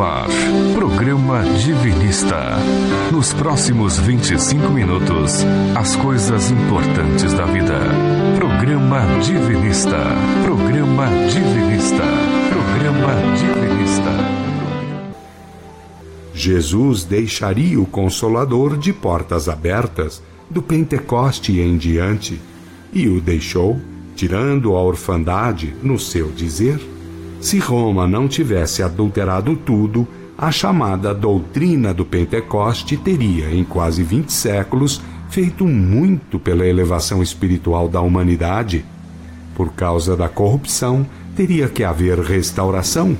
Ar, 0.00 0.28
programa 0.74 1.42
Divinista. 1.42 2.56
Nos 3.12 3.32
próximos 3.32 3.98
25 3.98 4.70
minutos, 4.70 5.44
as 5.76 5.94
coisas 5.96 6.50
importantes 6.50 7.32
da 7.32 7.44
vida. 7.44 7.78
Programa 8.36 9.00
Divinista. 9.20 9.96
Programa 10.42 11.06
Divinista. 11.28 12.02
Programa 12.50 13.14
Divinista. 13.36 14.10
Jesus 16.34 17.04
deixaria 17.04 17.80
o 17.80 17.86
Consolador 17.86 18.76
de 18.76 18.92
portas 18.92 19.48
abertas 19.48 20.22
do 20.50 20.60
Pentecoste 20.60 21.60
em 21.60 21.76
diante 21.76 22.40
e 22.92 23.08
o 23.08 23.20
deixou, 23.20 23.80
tirando 24.16 24.74
a 24.74 24.82
orfandade 24.82 25.74
no 25.82 25.98
seu 25.98 26.30
dizer 26.30 26.93
se 27.44 27.58
Roma 27.58 28.08
não 28.08 28.26
tivesse 28.26 28.82
adulterado 28.82 29.54
tudo, 29.54 30.08
a 30.36 30.50
chamada 30.50 31.12
doutrina 31.12 31.92
do 31.92 32.02
Pentecoste 32.02 32.96
teria, 32.96 33.54
em 33.54 33.62
quase 33.62 34.02
20 34.02 34.32
séculos, 34.32 35.02
feito 35.28 35.66
muito 35.66 36.38
pela 36.38 36.66
elevação 36.66 37.22
espiritual 37.22 37.86
da 37.86 38.00
humanidade. 38.00 38.82
Por 39.54 39.74
causa 39.74 40.16
da 40.16 40.26
corrupção, 40.26 41.06
teria 41.36 41.68
que 41.68 41.84
haver 41.84 42.18
restauração. 42.18 43.14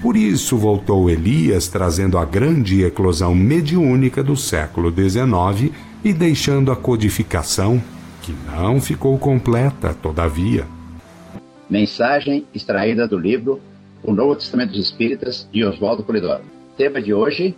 Por 0.00 0.16
isso 0.16 0.56
voltou 0.56 1.10
Elias 1.10 1.68
trazendo 1.68 2.16
a 2.16 2.24
grande 2.24 2.82
eclosão 2.82 3.34
mediúnica 3.34 4.22
do 4.22 4.38
século 4.38 4.90
XIX 4.90 5.70
e 6.02 6.14
deixando 6.14 6.72
a 6.72 6.76
codificação, 6.76 7.82
que 8.22 8.34
não 8.50 8.80
ficou 8.80 9.18
completa, 9.18 9.92
todavia. 9.92 10.75
Mensagem 11.68 12.46
extraída 12.54 13.08
do 13.08 13.18
livro 13.18 13.60
O 14.00 14.12
Novo 14.12 14.36
Testamento 14.36 14.70
dos 14.70 14.84
Espíritas, 14.84 15.48
de 15.52 15.64
Oswaldo 15.64 16.04
Polidoro. 16.04 16.44
Tema 16.76 17.02
de 17.02 17.12
hoje: 17.12 17.56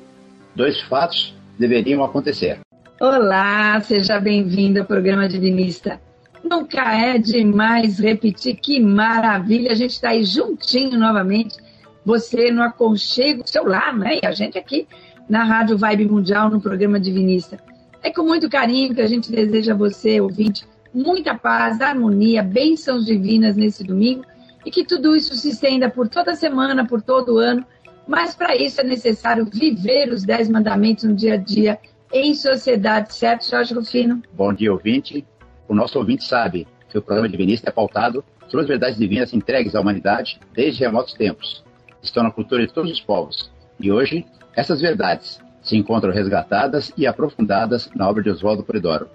Dois 0.54 0.80
fatos 0.82 1.36
deveriam 1.58 2.02
acontecer. 2.02 2.58
Olá, 2.98 3.78
seja 3.82 4.18
bem-vindo 4.18 4.80
ao 4.80 4.86
programa 4.86 5.28
Divinista. 5.28 6.00
Nunca 6.42 6.90
é 6.94 7.18
demais 7.18 7.98
repetir 7.98 8.56
que 8.56 8.80
maravilha, 8.80 9.72
a 9.72 9.74
gente 9.74 9.90
está 9.90 10.08
aí 10.08 10.24
juntinho 10.24 10.98
novamente, 10.98 11.58
você 12.02 12.50
no 12.50 12.62
aconchego 12.62 13.42
do 13.42 13.50
seu 13.50 13.66
lar, 13.66 13.94
né? 13.94 14.20
E 14.22 14.26
a 14.26 14.32
gente 14.32 14.56
aqui 14.56 14.88
na 15.28 15.44
Rádio 15.44 15.76
Vibe 15.76 16.06
Mundial, 16.06 16.48
no 16.48 16.62
programa 16.62 16.98
Divinista. 16.98 17.58
É 18.02 18.10
com 18.10 18.22
muito 18.22 18.48
carinho 18.48 18.94
que 18.94 19.02
a 19.02 19.06
gente 19.06 19.30
deseja 19.30 19.74
a 19.74 19.76
você, 19.76 20.18
ouvinte, 20.18 20.64
muita 20.92 21.34
paz, 21.34 21.80
harmonia, 21.80 22.42
bênçãos 22.42 23.04
divinas 23.04 23.56
nesse 23.56 23.84
domingo 23.84 24.24
e 24.64 24.70
que 24.70 24.84
tudo 24.84 25.14
isso 25.16 25.34
se 25.34 25.50
estenda 25.50 25.88
por 25.88 26.08
toda 26.08 26.34
semana, 26.34 26.86
por 26.86 27.02
todo 27.02 27.38
ano. 27.38 27.64
Mas 28.06 28.34
para 28.34 28.56
isso 28.56 28.80
é 28.80 28.84
necessário 28.84 29.44
viver 29.44 30.10
os 30.10 30.24
dez 30.24 30.48
mandamentos 30.48 31.04
no 31.04 31.14
dia 31.14 31.34
a 31.34 31.36
dia, 31.36 31.78
em 32.12 32.34
sociedade, 32.34 33.14
certo, 33.14 33.48
Jorge 33.48 33.74
Rufino? 33.74 34.22
Bom 34.32 34.52
dia, 34.52 34.72
ouvinte. 34.72 35.26
O 35.68 35.74
nosso 35.74 35.98
ouvinte 35.98 36.24
sabe 36.24 36.66
que 36.88 36.96
o 36.96 37.02
programa 37.02 37.28
Divinista 37.28 37.68
é 37.68 37.72
pautado 37.72 38.24
sobre 38.46 38.62
as 38.62 38.68
verdades 38.68 38.98
divinas 38.98 39.34
entregues 39.34 39.74
à 39.74 39.80
humanidade 39.80 40.40
desde 40.54 40.80
remotos 40.80 41.12
tempos. 41.12 41.62
Estão 42.02 42.22
na 42.22 42.30
cultura 42.30 42.66
de 42.66 42.72
todos 42.72 42.90
os 42.90 43.00
povos. 43.00 43.50
E 43.78 43.92
hoje, 43.92 44.24
essas 44.56 44.80
verdades 44.80 45.38
se 45.62 45.76
encontram 45.76 46.12
resgatadas 46.12 46.90
e 46.96 47.06
aprofundadas 47.06 47.90
na 47.94 48.08
obra 48.08 48.22
de 48.22 48.30
Oswaldo 48.30 48.62
Polidoro 48.62 49.10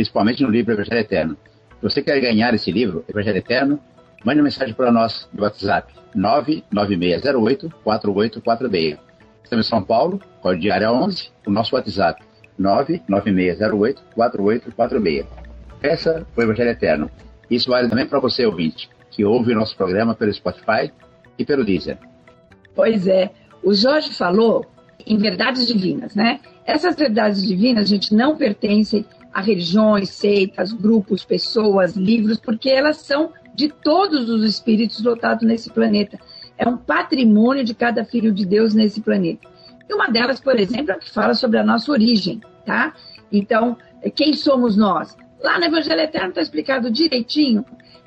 principalmente 0.00 0.42
no 0.42 0.48
livro 0.48 0.72
Evangelho 0.72 1.00
Eterno. 1.00 1.36
Se 1.76 1.82
você 1.82 2.00
quer 2.00 2.18
ganhar 2.20 2.54
esse 2.54 2.72
livro, 2.72 3.04
Evangelho 3.06 3.36
Eterno, 3.36 3.78
mande 4.24 4.40
uma 4.40 4.44
mensagem 4.44 4.72
para 4.72 4.90
nós 4.90 5.28
no 5.30 5.42
WhatsApp 5.42 5.92
99608-4846. 6.16 8.98
Estamos 9.44 9.66
em 9.66 9.68
São 9.68 9.82
Paulo, 9.82 10.18
código 10.40 10.62
de 10.62 10.70
área 10.70 10.90
11, 10.90 11.28
o 11.46 11.50
nosso 11.50 11.76
WhatsApp 11.76 12.24
99608-4846. 12.58 15.26
Essa 15.82 16.26
foi 16.34 16.44
o 16.44 16.46
Evangelho 16.46 16.70
Eterno. 16.70 17.10
Isso 17.50 17.68
vale 17.68 17.90
também 17.90 18.06
para 18.06 18.20
você, 18.20 18.46
ouvinte, 18.46 18.88
que 19.10 19.22
ouve 19.22 19.52
o 19.52 19.54
nosso 19.54 19.76
programa 19.76 20.14
pelo 20.14 20.32
Spotify 20.32 20.90
e 21.38 21.44
pelo 21.44 21.62
Deezer. 21.62 21.98
Pois 22.74 23.06
é, 23.06 23.32
o 23.62 23.74
Jorge 23.74 24.14
falou 24.14 24.64
em 25.06 25.18
verdades 25.18 25.66
divinas, 25.66 26.14
né? 26.14 26.40
Essas 26.64 26.96
verdades 26.96 27.46
divinas, 27.46 27.86
gente, 27.86 28.14
não 28.14 28.34
pertencem 28.34 29.04
a 29.32 29.40
religiões, 29.40 30.10
seitas, 30.10 30.72
grupos, 30.72 31.24
pessoas, 31.24 31.94
livros, 31.94 32.38
porque 32.38 32.68
elas 32.68 32.98
são 32.98 33.32
de 33.54 33.68
todos 33.68 34.28
os 34.28 34.44
espíritos 34.44 35.02
lotados 35.02 35.46
nesse 35.46 35.70
planeta. 35.70 36.18
É 36.58 36.68
um 36.68 36.76
patrimônio 36.76 37.64
de 37.64 37.74
cada 37.74 38.04
filho 38.04 38.32
de 38.32 38.44
Deus 38.44 38.74
nesse 38.74 39.00
planeta. 39.00 39.48
E 39.88 39.94
uma 39.94 40.08
delas, 40.08 40.40
por 40.40 40.58
exemplo, 40.58 40.92
é 40.92 40.98
que 40.98 41.10
fala 41.10 41.34
sobre 41.34 41.58
a 41.58 41.64
nossa 41.64 41.90
origem, 41.90 42.40
tá? 42.64 42.94
Então, 43.32 43.76
quem 44.14 44.34
somos 44.34 44.76
nós? 44.76 45.16
Lá 45.42 45.58
no 45.58 45.64
Evangelho 45.64 46.00
Eterno 46.00 46.28
está 46.28 46.42
explicado 46.42 46.90
direitinho 46.90 47.64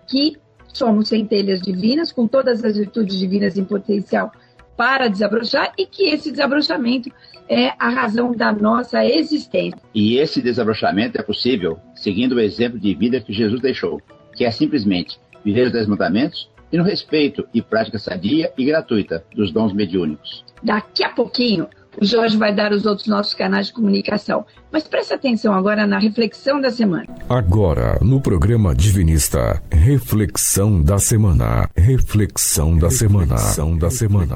que 0.07 0.37
somos 0.73 1.09
centelhas 1.09 1.61
divinas, 1.61 2.11
com 2.11 2.27
todas 2.27 2.63
as 2.63 2.77
virtudes 2.77 3.17
divinas 3.17 3.57
em 3.57 3.63
potencial 3.63 4.31
para 4.75 5.07
desabrochar 5.07 5.71
e 5.77 5.85
que 5.85 6.09
esse 6.09 6.31
desabrochamento 6.31 7.11
é 7.53 7.75
a 7.77 7.89
razão 7.89 8.31
da 8.31 8.51
nossa 8.51 9.05
existência. 9.05 9.79
E 9.93 10.17
esse 10.17 10.41
desabrochamento 10.41 11.19
é 11.19 11.23
possível 11.23 11.79
seguindo 11.93 12.33
o 12.33 12.39
exemplo 12.39 12.79
de 12.79 12.93
vida 12.95 13.21
que 13.21 13.31
Jesus 13.31 13.61
deixou, 13.61 14.01
que 14.35 14.43
é 14.43 14.51
simplesmente 14.51 15.19
viver 15.45 15.67
os 15.67 15.71
dez 15.71 15.87
mandamentos 15.87 16.49
e 16.71 16.77
no 16.77 16.83
respeito 16.83 17.47
e 17.53 17.61
prática 17.61 17.99
sadia 17.99 18.51
e 18.57 18.65
gratuita 18.65 19.23
dos 19.35 19.51
dons 19.51 19.71
mediúnicos. 19.71 20.43
Daqui 20.63 21.03
a 21.03 21.09
pouquinho, 21.09 21.67
o 22.01 22.05
Jorge 22.05 22.37
vai 22.37 22.53
dar 22.53 22.71
os 22.71 22.85
outros 22.85 23.07
nossos 23.07 23.33
canais 23.33 23.67
de 23.67 23.73
comunicação. 23.73 24.45
Mas 24.71 24.83
preste 24.83 25.13
atenção 25.13 25.53
agora 25.53 25.85
na 25.85 25.99
reflexão 25.99 26.59
da 26.59 26.71
semana. 26.71 27.05
Agora, 27.29 27.97
no 28.01 28.19
programa 28.19 28.73
Divinista, 28.73 29.61
reflexão 29.71 30.81
da 30.81 30.97
semana. 30.97 31.69
Reflexão 31.75 32.77
da 32.77 32.89
semana. 32.89 33.35
Reflexão 33.35 33.77
da 33.77 33.89
semana. 33.89 34.35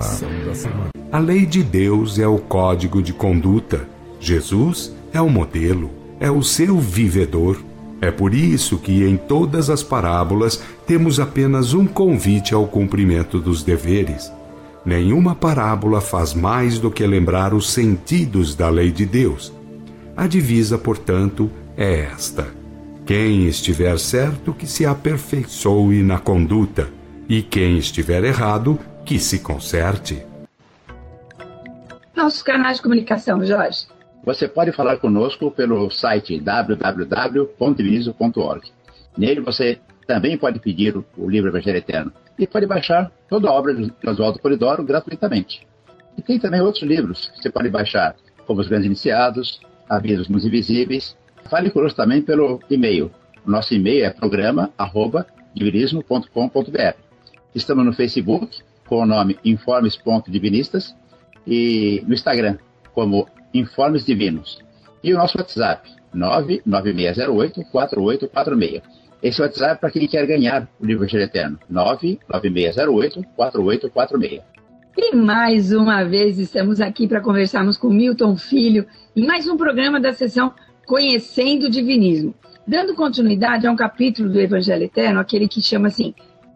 A 1.11 1.19
lei 1.19 1.45
de 1.45 1.63
Deus 1.63 2.19
é 2.19 2.27
o 2.27 2.37
código 2.37 3.01
de 3.01 3.13
conduta. 3.13 3.87
Jesus 4.19 4.93
é 5.13 5.21
o 5.21 5.29
modelo, 5.29 5.89
é 6.19 6.29
o 6.29 6.43
seu 6.43 6.77
vivedor. 6.77 7.57
É 7.99 8.11
por 8.11 8.33
isso 8.33 8.77
que 8.77 9.03
em 9.03 9.17
todas 9.17 9.69
as 9.69 9.81
parábolas 9.81 10.61
temos 10.85 11.19
apenas 11.19 11.73
um 11.73 11.87
convite 11.87 12.53
ao 12.53 12.67
cumprimento 12.67 13.39
dos 13.39 13.63
deveres. 13.63 14.31
Nenhuma 14.87 15.35
parábola 15.35 15.99
faz 15.99 16.33
mais 16.33 16.79
do 16.79 16.89
que 16.89 17.05
lembrar 17.05 17.53
os 17.53 17.69
sentidos 17.69 18.55
da 18.55 18.69
lei 18.69 18.89
de 18.89 19.05
Deus. 19.05 19.53
A 20.15 20.25
divisa, 20.27 20.77
portanto, 20.77 21.51
é 21.75 22.03
esta: 22.03 22.47
quem 23.05 23.47
estiver 23.47 23.99
certo, 23.99 24.53
que 24.53 24.65
se 24.65 24.85
aperfeiçoe 24.85 26.01
na 26.03 26.19
conduta, 26.19 26.87
e 27.27 27.41
quem 27.41 27.77
estiver 27.77 28.23
errado, 28.23 28.79
que 29.03 29.19
se 29.19 29.39
conserte. 29.39 30.23
Nossos 32.15 32.41
canais 32.41 32.77
de 32.77 32.83
comunicação, 32.83 33.45
Jorge. 33.45 33.87
Você 34.23 34.47
pode 34.47 34.71
falar 34.71 34.99
conosco 34.99 35.51
pelo 35.51 35.91
site 35.91 36.39
www.diviso.org. 36.39 38.71
Nele 39.17 39.41
você 39.41 39.79
também 40.07 40.37
pode 40.37 40.59
pedir 40.59 40.95
o 40.95 41.29
livro 41.29 41.49
Evangelho 41.49 41.79
Eterno 41.79 42.13
e 42.37 42.45
pode 42.45 42.65
baixar 42.65 43.09
toda 43.29 43.47
a 43.49 43.53
obra 43.53 43.73
de 43.73 43.89
Oswaldo 44.05 44.39
Polidoro 44.39 44.83
gratuitamente. 44.83 45.65
E 46.17 46.21
tem 46.21 46.37
também 46.39 46.59
outros 46.61 46.83
livros 46.83 47.29
que 47.29 47.41
você 47.41 47.49
pode 47.49 47.69
baixar, 47.69 48.15
como 48.45 48.59
Os 48.61 48.67
Grandes 48.67 48.85
Iniciados, 48.87 49.59
Avisos 49.89 50.29
nos 50.29 50.45
Invisíveis. 50.45 51.17
Fale 51.49 51.69
conosco 51.69 51.97
também 51.97 52.21
pelo 52.21 52.61
e-mail. 52.69 53.11
O 53.45 53.51
nosso 53.51 53.73
e-mail 53.73 54.05
é 54.05 54.09
programa.divinismo.com.br. 54.09 56.95
Estamos 57.55 57.85
no 57.85 57.93
Facebook 57.93 58.59
com 58.85 59.03
o 59.03 59.05
nome 59.05 59.39
Informes.divinistas 59.45 60.93
e 61.45 62.03
no 62.05 62.13
Instagram 62.13 62.57
como 62.93 63.29
Informes 63.53 64.05
Divinos. 64.05 64.59
E 65.03 65.13
o 65.13 65.17
nosso 65.17 65.37
WhatsApp 65.37 65.89
99608 66.13 67.63
4846. 67.71 69.06
Esse 69.21 69.41
WhatsApp 69.41 69.73
é 69.73 69.75
para 69.75 69.91
quem 69.91 70.07
quer 70.07 70.25
ganhar 70.27 70.69
o 70.79 70.85
livro 70.85 71.03
Evangelho 71.03 71.23
Eterno. 71.23 71.59
99608-4846. 71.71 74.41
E 74.97 75.15
mais 75.15 75.71
uma 75.71 76.03
vez 76.03 76.39
estamos 76.39 76.81
aqui 76.81 77.07
para 77.07 77.21
conversarmos 77.21 77.77
com 77.77 77.89
Milton 77.89 78.35
Filho 78.35 78.85
em 79.15 79.25
mais 79.25 79.47
um 79.47 79.55
programa 79.57 79.99
da 79.99 80.13
sessão 80.13 80.53
Conhecendo 80.85 81.67
o 81.67 81.69
Divinismo. 81.69 82.33
Dando 82.65 82.95
continuidade 82.95 83.67
a 83.67 83.71
um 83.71 83.75
capítulo 83.75 84.29
do 84.29 84.39
Evangelho 84.39 84.83
Eterno, 84.83 85.19
aquele 85.19 85.47
que 85.47 85.61
chama 85.61 85.87
assim, 85.87 86.13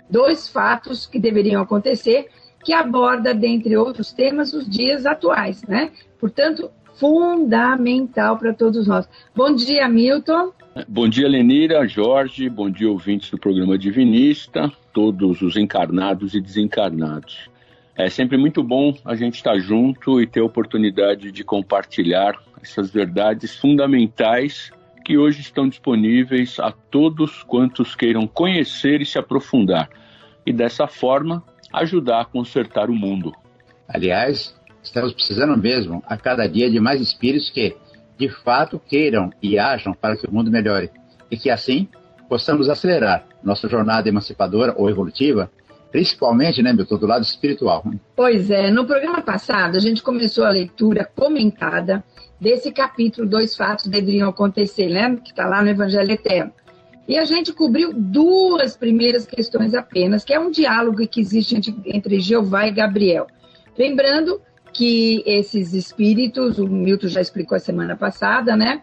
dois 0.09 0.47
fatos 0.47 1.05
que 1.05 1.19
deveriam 1.19 1.61
acontecer, 1.61 2.27
que 2.63 2.73
aborda, 2.73 3.33
dentre 3.33 3.77
outros 3.77 4.11
temas, 4.11 4.53
os 4.53 4.69
dias 4.69 5.05
atuais, 5.05 5.63
né? 5.63 5.91
Portanto, 6.19 6.69
fundamental 6.95 8.37
para 8.37 8.53
todos 8.53 8.87
nós. 8.87 9.07
Bom 9.35 9.55
dia, 9.55 9.87
Milton. 9.87 10.51
Bom 10.87 11.09
dia, 11.09 11.27
Lenira, 11.27 11.85
Jorge, 11.85 12.47
bom 12.47 12.69
dia, 12.69 12.89
ouvintes 12.89 13.29
do 13.29 13.37
programa 13.37 13.77
Divinista, 13.77 14.71
todos 14.93 15.41
os 15.41 15.57
encarnados 15.57 16.33
e 16.33 16.39
desencarnados. 16.39 17.49
É 17.93 18.09
sempre 18.09 18.37
muito 18.37 18.63
bom 18.63 18.97
a 19.03 19.13
gente 19.13 19.35
estar 19.35 19.59
junto 19.59 20.21
e 20.21 20.25
ter 20.25 20.39
a 20.39 20.45
oportunidade 20.45 21.29
de 21.29 21.43
compartilhar 21.43 22.41
essas 22.63 22.89
verdades 22.89 23.57
fundamentais 23.57 24.71
que 25.03 25.17
hoje 25.17 25.41
estão 25.41 25.67
disponíveis 25.67 26.57
a 26.57 26.71
todos 26.71 27.43
quantos 27.43 27.93
queiram 27.93 28.25
conhecer 28.25 29.01
e 29.01 29.05
se 29.05 29.19
aprofundar, 29.19 29.89
e 30.45 30.53
dessa 30.53 30.87
forma 30.87 31.43
ajudar 31.73 32.21
a 32.21 32.25
consertar 32.25 32.89
o 32.89 32.95
mundo. 32.95 33.33
Aliás, 33.89 34.55
estamos 34.81 35.11
precisando 35.11 35.57
mesmo 35.57 36.01
a 36.07 36.15
cada 36.15 36.47
dia 36.47 36.71
de 36.71 36.79
mais 36.79 37.01
espíritos 37.01 37.49
que, 37.49 37.75
de 38.27 38.29
fato, 38.43 38.79
queiram 38.79 39.29
e 39.41 39.57
ajam 39.57 39.93
para 39.93 40.15
que 40.15 40.27
o 40.27 40.33
mundo 40.33 40.51
melhore, 40.51 40.89
e 41.29 41.37
que 41.37 41.49
assim 41.49 41.87
possamos 42.29 42.69
acelerar 42.69 43.25
nossa 43.43 43.67
jornada 43.67 44.07
emancipadora 44.07 44.73
ou 44.77 44.89
evolutiva 44.89 45.49
Principalmente, 45.91 46.63
né, 46.63 46.71
Milton, 46.71 46.97
do 46.97 47.05
lado 47.05 47.23
espiritual. 47.23 47.83
Pois 48.15 48.49
é, 48.49 48.71
no 48.71 48.85
programa 48.85 49.21
passado 49.21 49.75
a 49.75 49.79
gente 49.79 50.01
começou 50.01 50.45
a 50.45 50.49
leitura 50.49 51.03
comentada 51.03 52.01
desse 52.39 52.71
capítulo 52.71 53.27
Dois 53.27 53.55
Fatos 53.55 53.87
Deveriam 53.87 54.29
Acontecer, 54.29 54.87
né, 54.87 55.17
que 55.21 55.31
está 55.31 55.45
lá 55.45 55.61
no 55.61 55.69
Evangelho 55.69 56.11
Eterno. 56.11 56.53
E 57.07 57.17
a 57.17 57.25
gente 57.25 57.51
cobriu 57.51 57.91
duas 57.93 58.77
primeiras 58.77 59.25
questões 59.25 59.73
apenas, 59.73 60.23
que 60.23 60.33
é 60.33 60.39
um 60.39 60.49
diálogo 60.49 61.05
que 61.05 61.19
existe 61.19 61.57
entre, 61.57 61.75
entre 61.85 62.21
Jeová 62.21 62.67
e 62.67 62.71
Gabriel. 62.71 63.27
Lembrando 63.77 64.39
que 64.73 65.23
esses 65.25 65.73
espíritos, 65.73 66.57
o 66.57 66.67
Milton 66.67 67.07
já 67.07 67.21
explicou 67.21 67.55
a 67.55 67.59
semana 67.59 67.95
passada, 67.95 68.55
né? 68.55 68.81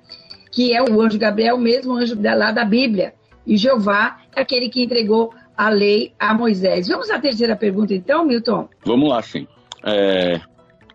Que 0.51 0.75
é 0.75 0.83
o 0.83 1.01
anjo 1.01 1.19
Gabriel, 1.19 1.59
mesmo 1.59 1.95
anjo 1.95 2.17
lá 2.21 2.53
da 2.53 2.65
Bíblia. 2.65 3.15
E 3.47 3.57
Jeová 3.57 4.21
é 4.35 4.41
aquele 4.41 4.69
que 4.69 4.83
entregou 4.83 5.33
a 5.57 5.69
lei 5.69 6.13
a 6.19 6.35
Moisés. 6.35 6.89
Vamos 6.89 7.11
à 7.11 7.19
terceira 7.19 7.57
pergunta, 7.57 7.95
então, 7.95 8.25
Milton? 8.25 8.69
Vamos 8.85 9.09
lá, 9.09 9.23
sim. 9.23 9.47
É, 9.85 10.41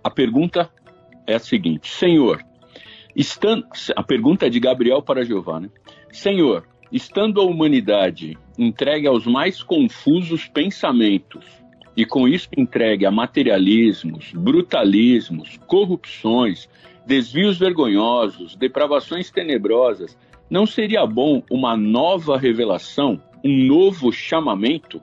a 0.03 0.09
pergunta 0.09 0.69
é 1.25 1.35
a 1.35 1.39
seguinte: 1.39 1.89
Senhor, 1.89 2.43
estando, 3.15 3.65
a 3.95 4.03
pergunta 4.03 4.45
é 4.45 4.49
de 4.49 4.59
Gabriel 4.59 5.01
para 5.01 5.25
Jeová, 5.25 5.59
né? 5.59 5.69
Senhor, 6.11 6.67
estando 6.91 7.41
a 7.41 7.43
humanidade 7.43 8.37
entregue 8.57 9.07
aos 9.07 9.25
mais 9.25 9.63
confusos 9.63 10.47
pensamentos 10.47 11.62
e 11.95 12.05
com 12.05 12.27
isso 12.27 12.49
entregue 12.57 13.05
a 13.05 13.11
materialismos, 13.11 14.31
brutalismos, 14.33 15.59
corrupções, 15.67 16.67
desvios 17.05 17.57
vergonhosos, 17.57 18.55
depravações 18.55 19.29
tenebrosas, 19.29 20.17
não 20.49 20.65
seria 20.65 21.05
bom 21.05 21.43
uma 21.49 21.75
nova 21.77 22.37
revelação 22.37 23.21
um 23.43 23.65
novo 23.65 24.11
chamamento? 24.11 25.01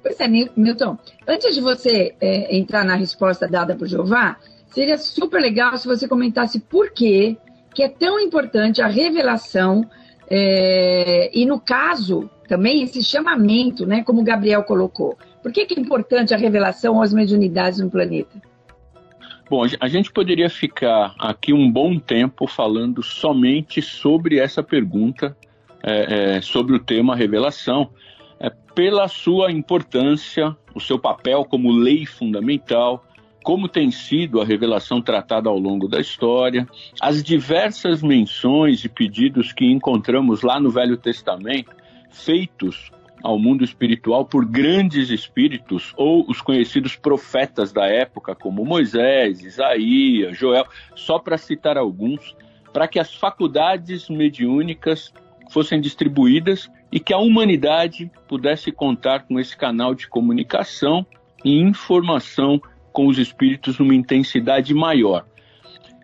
Pois 0.00 0.18
é, 0.20 0.28
Milton. 0.28 0.96
Antes 1.26 1.54
de 1.54 1.60
você 1.60 2.14
é, 2.20 2.56
entrar 2.56 2.84
na 2.84 2.94
resposta 2.94 3.48
dada 3.48 3.74
por 3.74 3.86
Jeová, 3.88 4.36
seria 4.66 4.96
super 4.98 5.40
legal 5.40 5.76
se 5.76 5.86
você 5.86 6.08
comentasse 6.08 6.60
por 6.60 6.92
que, 6.92 7.36
que 7.74 7.82
é 7.82 7.88
tão 7.88 8.20
importante 8.20 8.80
a 8.80 8.86
revelação 8.86 9.88
é, 10.28 11.30
e, 11.36 11.44
no 11.44 11.60
caso, 11.60 12.30
também 12.48 12.82
esse 12.82 13.02
chamamento, 13.02 13.86
né, 13.86 14.02
como 14.02 14.20
o 14.20 14.24
Gabriel 14.24 14.62
colocou. 14.62 15.16
Por 15.42 15.52
que, 15.52 15.66
que 15.66 15.78
é 15.78 15.82
importante 15.82 16.32
a 16.32 16.36
revelação 16.36 17.02
às 17.02 17.12
mediunidades 17.12 17.80
no 17.80 17.90
planeta? 17.90 18.40
Bom, 19.50 19.64
a 19.80 19.88
gente 19.88 20.10
poderia 20.10 20.48
ficar 20.48 21.14
aqui 21.18 21.52
um 21.52 21.70
bom 21.70 21.98
tempo 21.98 22.46
falando 22.46 23.02
somente 23.02 23.82
sobre 23.82 24.38
essa 24.38 24.62
pergunta 24.62 25.36
é, 25.82 26.36
é, 26.36 26.40
sobre 26.40 26.76
o 26.76 26.78
tema 26.78 27.16
revelação, 27.16 27.90
é, 28.38 28.48
pela 28.74 29.08
sua 29.08 29.50
importância, 29.50 30.56
o 30.74 30.80
seu 30.80 30.98
papel 30.98 31.44
como 31.44 31.72
lei 31.72 32.06
fundamental, 32.06 33.04
como 33.42 33.68
tem 33.68 33.90
sido 33.90 34.40
a 34.40 34.44
revelação 34.44 35.02
tratada 35.02 35.48
ao 35.48 35.58
longo 35.58 35.88
da 35.88 36.00
história, 36.00 36.68
as 37.00 37.22
diversas 37.22 38.00
menções 38.00 38.84
e 38.84 38.88
pedidos 38.88 39.52
que 39.52 39.66
encontramos 39.66 40.42
lá 40.42 40.60
no 40.60 40.70
Velho 40.70 40.96
Testamento, 40.96 41.74
feitos 42.10 42.92
ao 43.22 43.38
mundo 43.38 43.64
espiritual 43.64 44.24
por 44.24 44.44
grandes 44.44 45.10
espíritos 45.10 45.92
ou 45.96 46.28
os 46.28 46.40
conhecidos 46.40 46.96
profetas 46.96 47.72
da 47.72 47.86
época, 47.86 48.34
como 48.34 48.64
Moisés, 48.64 49.42
Isaías, 49.42 50.36
Joel, 50.36 50.66
só 50.94 51.18
para 51.18 51.38
citar 51.38 51.76
alguns, 51.78 52.36
para 52.72 52.88
que 52.88 52.98
as 52.98 53.14
faculdades 53.14 54.08
mediúnicas 54.08 55.12
fossem 55.50 55.80
distribuídas 55.80 56.70
e 56.90 56.98
que 56.98 57.12
a 57.12 57.18
humanidade 57.18 58.10
pudesse 58.26 58.72
contar 58.72 59.20
com 59.20 59.38
esse 59.38 59.56
canal 59.56 59.94
de 59.94 60.08
comunicação 60.08 61.06
e 61.44 61.60
informação 61.60 62.60
com 62.92 63.06
os 63.06 63.18
espíritos 63.18 63.78
numa 63.78 63.94
intensidade 63.94 64.74
maior. 64.74 65.26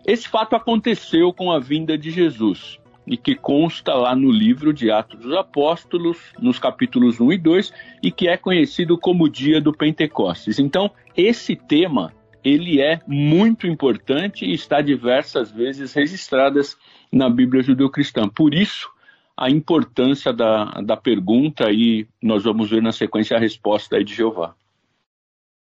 Esse 0.05 0.27
fato 0.27 0.55
aconteceu 0.55 1.33
com 1.33 1.51
a 1.51 1.59
vinda 1.59 1.97
de 1.97 2.09
Jesus 2.09 2.79
e 3.09 3.17
que 3.17 3.33
consta 3.33 3.95
lá 3.95 4.15
no 4.15 4.31
livro 4.31 4.71
de 4.71 4.91
Atos 4.91 5.19
dos 5.19 5.35
Apóstolos, 5.35 6.19
nos 6.39 6.59
capítulos 6.59 7.19
1 7.19 7.33
e 7.33 7.37
2, 7.39 7.73
e 8.03 8.11
que 8.11 8.29
é 8.29 8.37
conhecido 8.37 8.99
como 8.99 9.27
Dia 9.27 9.59
do 9.59 9.73
Pentecostes. 9.73 10.59
Então, 10.59 10.91
esse 11.17 11.55
tema, 11.55 12.13
ele 12.43 12.79
é 12.79 13.01
muito 13.07 13.65
importante 13.65 14.45
e 14.45 14.53
está 14.53 14.79
diversas 14.79 15.51
vezes 15.51 15.91
registradas 15.91 16.77
na 17.11 17.27
Bíblia 17.27 17.63
judeu-cristã. 17.63 18.29
Por 18.29 18.53
isso, 18.53 18.87
a 19.35 19.49
importância 19.49 20.31
da, 20.31 20.65
da 20.81 20.95
pergunta 20.95 21.71
e 21.71 22.07
nós 22.21 22.43
vamos 22.43 22.69
ver 22.69 22.83
na 22.83 22.91
sequência 22.91 23.35
a 23.35 23.39
resposta 23.39 24.03
de 24.03 24.13
Jeová. 24.13 24.53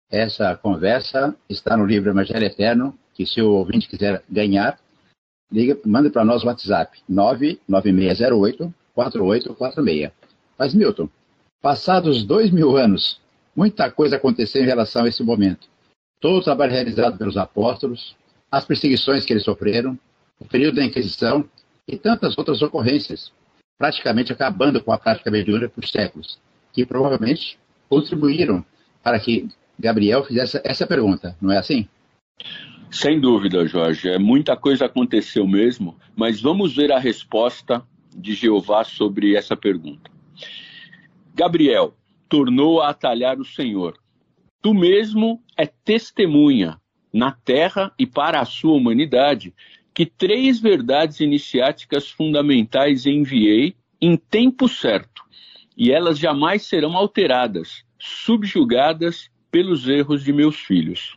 Essa 0.08 0.54
conversa 0.54 1.34
está 1.48 1.76
no 1.76 1.86
livro 1.86 2.10
Evangelho 2.10 2.44
Eterno, 2.44 2.96
que 3.14 3.26
se 3.26 3.42
o 3.42 3.50
ouvinte 3.50 3.88
quiser 3.88 4.22
ganhar, 4.30 4.78
liga, 5.52 5.78
manda 5.84 6.10
para 6.10 6.24
nós 6.24 6.42
o 6.42 6.46
WhatsApp, 6.46 6.98
99608 7.08 8.74
4846. 8.94 10.10
Mas, 10.58 10.74
Milton, 10.74 11.08
passados 11.60 12.24
dois 12.24 12.50
mil 12.50 12.76
anos, 12.76 13.20
muita 13.54 13.90
coisa 13.90 14.16
aconteceu 14.16 14.62
em 14.62 14.66
relação 14.66 15.04
a 15.04 15.08
esse 15.08 15.22
momento. 15.22 15.68
Todo 16.20 16.38
o 16.38 16.44
trabalho 16.44 16.72
realizado 16.72 17.18
pelos 17.18 17.36
apóstolos, 17.36 18.16
as 18.50 18.64
perseguições 18.64 19.24
que 19.24 19.32
eles 19.32 19.44
sofreram, 19.44 19.98
o 20.38 20.44
período 20.44 20.76
da 20.76 20.84
Inquisição 20.84 21.48
e 21.86 21.96
tantas 21.96 22.36
outras 22.36 22.62
ocorrências 22.62 23.32
praticamente 23.82 24.32
acabando 24.32 24.80
com 24.80 24.92
a 24.92 24.98
prática 24.98 25.28
mediúnica 25.28 25.68
por 25.68 25.84
séculos, 25.84 26.38
que 26.72 26.86
provavelmente 26.86 27.58
contribuíram 27.88 28.64
para 29.02 29.18
que 29.18 29.48
Gabriel 29.76 30.22
fizesse 30.22 30.60
essa 30.62 30.86
pergunta, 30.86 31.36
não 31.40 31.52
é 31.52 31.58
assim? 31.58 31.88
Sem 32.92 33.18
dúvida, 33.18 33.66
Jorge. 33.66 34.10
É, 34.10 34.18
muita 34.18 34.54
coisa 34.54 34.84
aconteceu 34.84 35.46
mesmo, 35.48 35.96
mas 36.14 36.42
vamos 36.42 36.76
ver 36.76 36.92
a 36.92 36.98
resposta 36.98 37.82
de 38.14 38.34
Jeová 38.34 38.84
sobre 38.84 39.34
essa 39.34 39.56
pergunta. 39.56 40.10
Gabriel, 41.34 41.96
tornou 42.28 42.82
a 42.82 42.90
atalhar 42.90 43.40
o 43.40 43.46
Senhor. 43.46 43.96
Tu 44.60 44.74
mesmo 44.74 45.42
é 45.56 45.66
testemunha 45.66 46.78
na 47.10 47.32
terra 47.32 47.90
e 47.98 48.06
para 48.06 48.40
a 48.40 48.44
sua 48.44 48.74
humanidade 48.74 49.54
que 49.94 50.04
três 50.04 50.60
verdades 50.60 51.20
iniciáticas 51.20 52.10
fundamentais 52.10 53.06
enviei 53.06 53.74
em 54.00 54.18
tempo 54.18 54.68
certo, 54.68 55.22
e 55.74 55.90
elas 55.90 56.18
jamais 56.18 56.62
serão 56.62 56.94
alteradas, 56.94 57.84
subjugadas 57.98 59.30
pelos 59.50 59.88
erros 59.88 60.22
de 60.22 60.32
meus 60.32 60.56
filhos. 60.56 61.16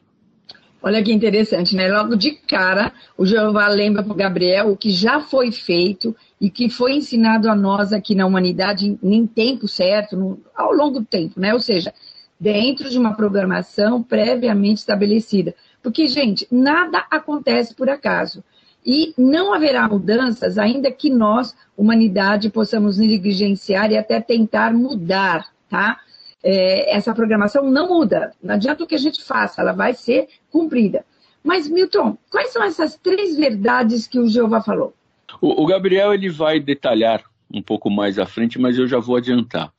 Olha 0.86 1.02
que 1.02 1.12
interessante, 1.12 1.76
né? 1.76 1.92
Logo 1.92 2.16
de 2.16 2.30
cara, 2.30 2.94
o 3.18 3.26
Jeová 3.26 3.68
lembra 3.70 4.04
para 4.04 4.14
o 4.14 4.16
Gabriel 4.16 4.70
o 4.70 4.78
que 4.78 4.92
já 4.92 5.20
foi 5.20 5.52
feito 5.52 6.16
e 6.40 6.48
que 6.48 6.70
foi 6.70 6.94
ensinado 6.94 7.50
a 7.50 7.56
nós 7.56 7.92
aqui 7.92 8.14
na 8.14 8.28
humanidade 8.28 8.96
em 9.02 9.26
tempo 9.26 9.68
certo, 9.68 10.16
no, 10.16 10.40
ao 10.56 10.72
longo 10.72 11.00
do 11.00 11.06
tempo, 11.08 11.40
né? 11.40 11.56
Ou 11.56 11.60
seja, 11.60 11.92
dentro 12.40 12.88
de 12.88 13.00
uma 13.00 13.16
programação 13.16 14.04
previamente 14.04 14.78
estabelecida. 14.78 15.56
Porque, 15.82 16.06
gente, 16.06 16.48
nada 16.52 17.04
acontece 17.10 17.74
por 17.74 17.90
acaso. 17.90 18.44
E 18.86 19.12
não 19.18 19.56
haverá 19.56 19.88
mudanças, 19.90 20.60
ainda 20.60 20.92
que 20.92 21.10
nós, 21.10 21.56
humanidade, 21.76 22.52
possamos 22.52 23.00
negligenciar 23.00 23.92
e 23.92 23.98
até 23.98 24.22
tentar 24.22 24.72
mudar, 24.72 25.48
tá? 25.68 26.00
É, 26.48 26.96
essa 26.96 27.14
programação 27.14 27.72
não 27.72 27.88
muda. 27.88 28.32
Não 28.42 28.54
adianta 28.54 28.84
o 28.84 28.88
que 28.88 28.94
a 28.94 29.00
gente 29.00 29.24
faça, 29.24 29.62
ela 29.62 29.72
vai 29.72 29.94
ser 29.94 30.28
cumprida. 30.52 31.04
Mas, 31.44 31.68
Milton, 31.68 32.18
quais 32.30 32.54
são 32.54 32.64
essas 32.64 32.96
três 32.98 33.36
verdades 33.36 34.08
que 34.08 34.20
o 34.20 34.28
Jeová 34.28 34.62
falou? 34.62 34.94
O, 35.42 35.64
o 35.64 35.66
Gabriel 35.66 36.14
ele 36.14 36.30
vai 36.30 36.60
detalhar 36.60 37.24
um 37.52 37.62
pouco 37.62 37.90
mais 37.90 38.20
à 38.20 38.26
frente, 38.26 38.60
mas 38.60 38.78
eu 38.78 38.88
já 38.88 39.00
vou 39.00 39.16
adiantar. 39.16 39.74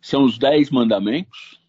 São 0.00 0.24
os 0.24 0.38
dez 0.38 0.70
mandamentos, 0.70 1.60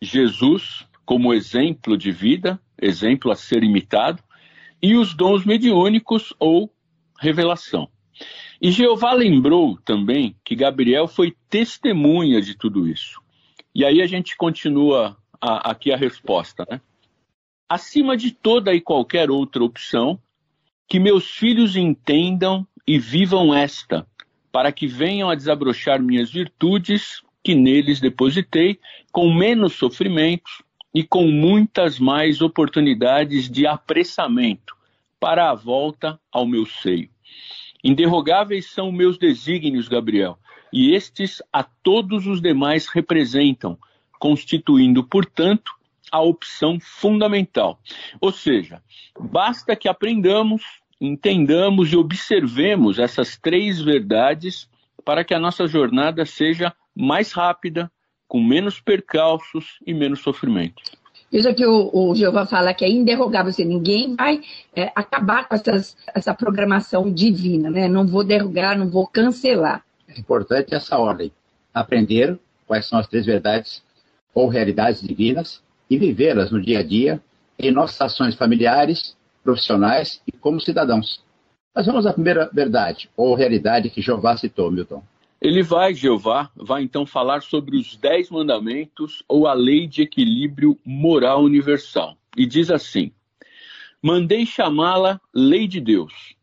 Jesus 0.00 0.88
como 1.08 1.32
exemplo 1.32 1.96
de 1.96 2.12
vida, 2.12 2.60
exemplo 2.78 3.30
a 3.30 3.34
ser 3.34 3.64
imitado, 3.64 4.22
e 4.82 4.94
os 4.94 5.14
dons 5.14 5.42
mediúnicos 5.42 6.34
ou 6.38 6.70
revelação. 7.18 7.88
E 8.60 8.70
Jeová 8.70 9.14
lembrou 9.14 9.78
também 9.86 10.36
que 10.44 10.54
Gabriel 10.54 11.08
foi 11.08 11.34
testemunha 11.48 12.42
de 12.42 12.54
tudo 12.54 12.86
isso. 12.86 13.22
E 13.74 13.84
aí 13.84 14.02
a 14.02 14.06
gente 14.06 14.36
continua 14.36 15.16
a, 15.40 15.70
aqui 15.70 15.92
a 15.92 15.96
resposta, 15.96 16.66
né? 16.70 16.80
Acima 17.68 18.16
de 18.16 18.30
toda 18.30 18.72
e 18.74 18.80
qualquer 18.80 19.30
outra 19.30 19.62
opção, 19.62 20.18
que 20.88 20.98
meus 20.98 21.30
filhos 21.30 21.76
entendam 21.76 22.66
e 22.86 22.98
vivam 22.98 23.54
esta, 23.54 24.06
para 24.50 24.72
que 24.72 24.86
venham 24.86 25.28
a 25.28 25.34
desabrochar 25.34 26.00
minhas 26.00 26.32
virtudes 26.32 27.22
que 27.44 27.54
neles 27.54 28.00
depositei, 28.00 28.80
com 29.12 29.32
menos 29.32 29.74
sofrimentos 29.74 30.62
e 30.94 31.04
com 31.04 31.26
muitas 31.26 31.98
mais 31.98 32.40
oportunidades 32.40 33.48
de 33.50 33.66
apressamento 33.66 34.74
para 35.20 35.50
a 35.50 35.54
volta 35.54 36.18
ao 36.32 36.46
meu 36.46 36.64
seio. 36.64 37.10
Inderrogáveis 37.84 38.70
são 38.70 38.90
meus 38.90 39.18
desígnios, 39.18 39.88
Gabriel, 39.88 40.38
e 40.72 40.94
estes 40.94 41.42
a 41.52 41.62
todos 41.62 42.26
os 42.26 42.40
demais 42.40 42.86
representam, 42.86 43.78
constituindo, 44.18 45.04
portanto, 45.04 45.72
a 46.10 46.20
opção 46.20 46.78
fundamental. 46.80 47.78
Ou 48.20 48.32
seja, 48.32 48.82
basta 49.18 49.76
que 49.76 49.88
aprendamos, 49.88 50.62
entendamos 51.00 51.92
e 51.92 51.96
observemos 51.96 52.98
essas 52.98 53.36
três 53.36 53.80
verdades 53.80 54.68
para 55.04 55.24
que 55.24 55.34
a 55.34 55.38
nossa 55.38 55.66
jornada 55.66 56.24
seja 56.26 56.74
mais 56.94 57.32
rápida, 57.32 57.90
com 58.26 58.42
menos 58.42 58.80
percalços 58.80 59.78
e 59.86 59.94
menos 59.94 60.20
sofrimento. 60.20 60.82
Veja 61.30 61.52
que 61.52 61.64
o, 61.64 61.90
o 61.92 62.14
Jeová 62.14 62.46
fala 62.46 62.72
que 62.72 62.84
é 62.84 62.90
inderrogável, 62.90 63.50
assim, 63.50 63.64
ninguém 63.64 64.16
vai 64.16 64.40
é, 64.74 64.90
acabar 64.94 65.46
com 65.46 65.54
essas, 65.54 65.96
essa 66.14 66.34
programação 66.34 67.12
divina, 67.12 67.70
né? 67.70 67.86
Não 67.86 68.06
vou 68.06 68.24
derrogar, 68.24 68.78
não 68.78 68.88
vou 68.88 69.06
cancelar. 69.06 69.84
Importante 70.18 70.74
essa 70.74 70.98
ordem, 70.98 71.30
aprender 71.72 72.38
quais 72.66 72.86
são 72.86 72.98
as 72.98 73.06
três 73.06 73.24
verdades 73.24 73.82
ou 74.34 74.48
realidades 74.48 75.00
divinas 75.00 75.62
e 75.88 75.96
vivê-las 75.96 76.50
no 76.50 76.60
dia 76.60 76.80
a 76.80 76.82
dia, 76.82 77.22
em 77.58 77.70
nossas 77.70 78.00
ações 78.00 78.34
familiares, 78.34 79.16
profissionais 79.42 80.20
e 80.26 80.32
como 80.32 80.60
cidadãos. 80.60 81.22
Mas 81.74 81.86
vamos 81.86 82.06
à 82.06 82.12
primeira 82.12 82.50
verdade 82.52 83.08
ou 83.16 83.34
realidade 83.34 83.90
que 83.90 84.02
Jeová 84.02 84.36
citou, 84.36 84.70
Milton. 84.70 85.02
Ele 85.40 85.62
vai, 85.62 85.94
Jeová, 85.94 86.50
vai 86.56 86.82
então 86.82 87.06
falar 87.06 87.42
sobre 87.42 87.76
os 87.76 87.96
dez 87.96 88.28
mandamentos 88.28 89.22
ou 89.28 89.46
a 89.46 89.54
lei 89.54 89.86
de 89.86 90.02
equilíbrio 90.02 90.76
moral 90.84 91.44
universal. 91.44 92.16
E 92.36 92.44
diz 92.44 92.70
assim: 92.72 93.12
Mandei 94.02 94.44
chamá-la 94.44 95.20
lei 95.32 95.68
de 95.68 95.80
Deus, 95.80 96.34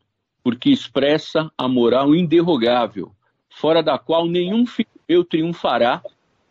porque 0.41 0.69
expressa 0.69 1.51
a 1.57 1.67
moral 1.67 2.15
inderrogável, 2.15 3.11
fora 3.55 3.81
da 3.81 3.97
qual 3.97 4.27
nenhum 4.27 4.65
filho 4.65 4.89
meu 5.07 5.23
triunfará, 5.23 6.03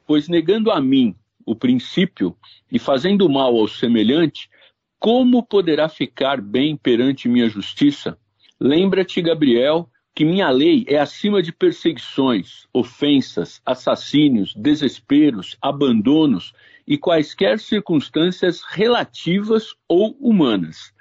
pois 0.07 0.27
negando 0.27 0.71
a 0.71 0.81
mim 0.81 1.15
o 1.45 1.55
princípio 1.55 2.35
e 2.73 2.79
fazendo 2.79 3.29
mal 3.29 3.55
ao 3.55 3.69
semelhante, 3.69 4.49
como 4.99 5.43
poderá 5.43 5.87
ficar 5.87 6.41
bem 6.41 6.77
perante 6.77 7.29
minha 7.29 7.47
justiça? 7.47 8.19
Lembra-te, 8.59 9.21
Gabriel, 9.21 9.91
que 10.15 10.25
minha 10.25 10.49
lei 10.49 10.87
é 10.89 10.99
acima 10.99 11.43
de 11.43 11.53
perseguições, 11.53 12.67
ofensas, 12.73 13.61
assassínios, 13.67 14.55
desesperos, 14.55 15.59
abandonos 15.61 16.55
e 16.87 16.97
quaisquer 16.97 17.59
circunstâncias 17.59 18.63
relativas 18.63 19.75
ou 19.87 20.17
humanas. 20.19 20.95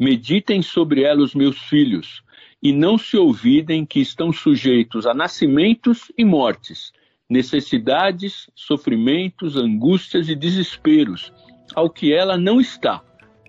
Meditem 0.00 0.62
sobre 0.62 1.02
ela 1.02 1.22
os 1.22 1.34
meus 1.34 1.58
filhos, 1.58 2.24
e 2.64 2.72
não 2.72 2.96
se 2.96 3.14
ouvidem 3.18 3.84
que 3.84 4.00
estão 4.00 4.32
sujeitos 4.32 5.06
a 5.06 5.12
nascimentos 5.12 6.10
e 6.16 6.24
mortes, 6.24 6.92
necessidades, 7.28 8.48
sofrimentos, 8.54 9.54
angústias 9.54 10.30
e 10.30 10.34
desesperos, 10.34 11.30
ao 11.74 11.90
que 11.90 12.14
ela 12.14 12.38
não 12.38 12.58
está, 12.58 13.02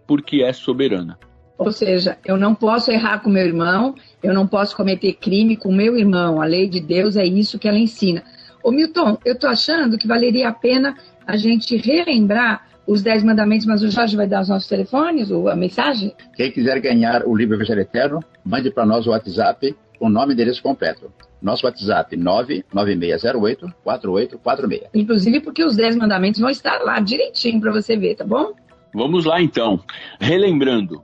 porque 0.05 0.43
é 0.43 0.51
soberana. 0.51 1.17
Ou 1.57 1.71
seja, 1.71 2.17
eu 2.25 2.35
não 2.35 2.53
posso 2.53 2.91
errar 2.91 3.19
com 3.19 3.29
meu 3.29 3.45
irmão, 3.45 3.95
eu 4.21 4.33
não 4.33 4.45
posso 4.45 4.75
cometer 4.75 5.13
crime 5.13 5.55
com 5.55 5.71
meu 5.71 5.97
irmão. 5.97 6.41
A 6.41 6.45
lei 6.45 6.67
de 6.67 6.81
Deus 6.81 7.15
é 7.15 7.25
isso 7.25 7.57
que 7.57 7.69
ela 7.69 7.79
ensina. 7.79 8.21
Ô 8.61 8.71
Milton, 8.71 9.17
eu 9.23 9.35
estou 9.35 9.49
achando 9.49 9.97
que 9.97 10.07
valeria 10.07 10.49
a 10.49 10.53
pena 10.53 10.97
a 11.25 11.37
gente 11.37 11.77
relembrar 11.77 12.67
os 12.87 13.01
Dez 13.01 13.23
Mandamentos, 13.23 13.65
mas 13.65 13.81
o 13.81 13.89
Jorge 13.89 14.15
vai 14.15 14.27
dar 14.27 14.41
os 14.41 14.49
nossos 14.49 14.67
telefones, 14.67 15.31
ou 15.31 15.49
a 15.49 15.55
mensagem? 15.55 16.13
Quem 16.35 16.51
quiser 16.51 16.79
ganhar 16.79 17.23
o 17.25 17.35
livro 17.35 17.55
Evangelho 17.55 17.81
Eterno, 17.81 18.19
mande 18.43 18.69
para 18.69 18.85
nós 18.85 19.07
o 19.07 19.11
WhatsApp 19.11 19.75
com 19.97 20.09
nome 20.09 20.33
e 20.33 20.35
endereço 20.35 20.61
completo. 20.61 21.11
Nosso 21.41 21.65
WhatsApp 21.65 22.17
99608-4846. 22.17 24.89
Inclusive 24.93 25.39
porque 25.41 25.63
os 25.63 25.75
Dez 25.75 25.95
Mandamentos 25.95 26.41
vão 26.41 26.49
estar 26.49 26.79
lá 26.79 26.99
direitinho 26.99 27.61
para 27.61 27.71
você 27.71 27.95
ver, 27.97 28.15
tá 28.15 28.25
bom? 28.25 28.53
Vamos 28.93 29.25
lá 29.25 29.41
então. 29.41 29.79
Relembrando, 30.19 31.03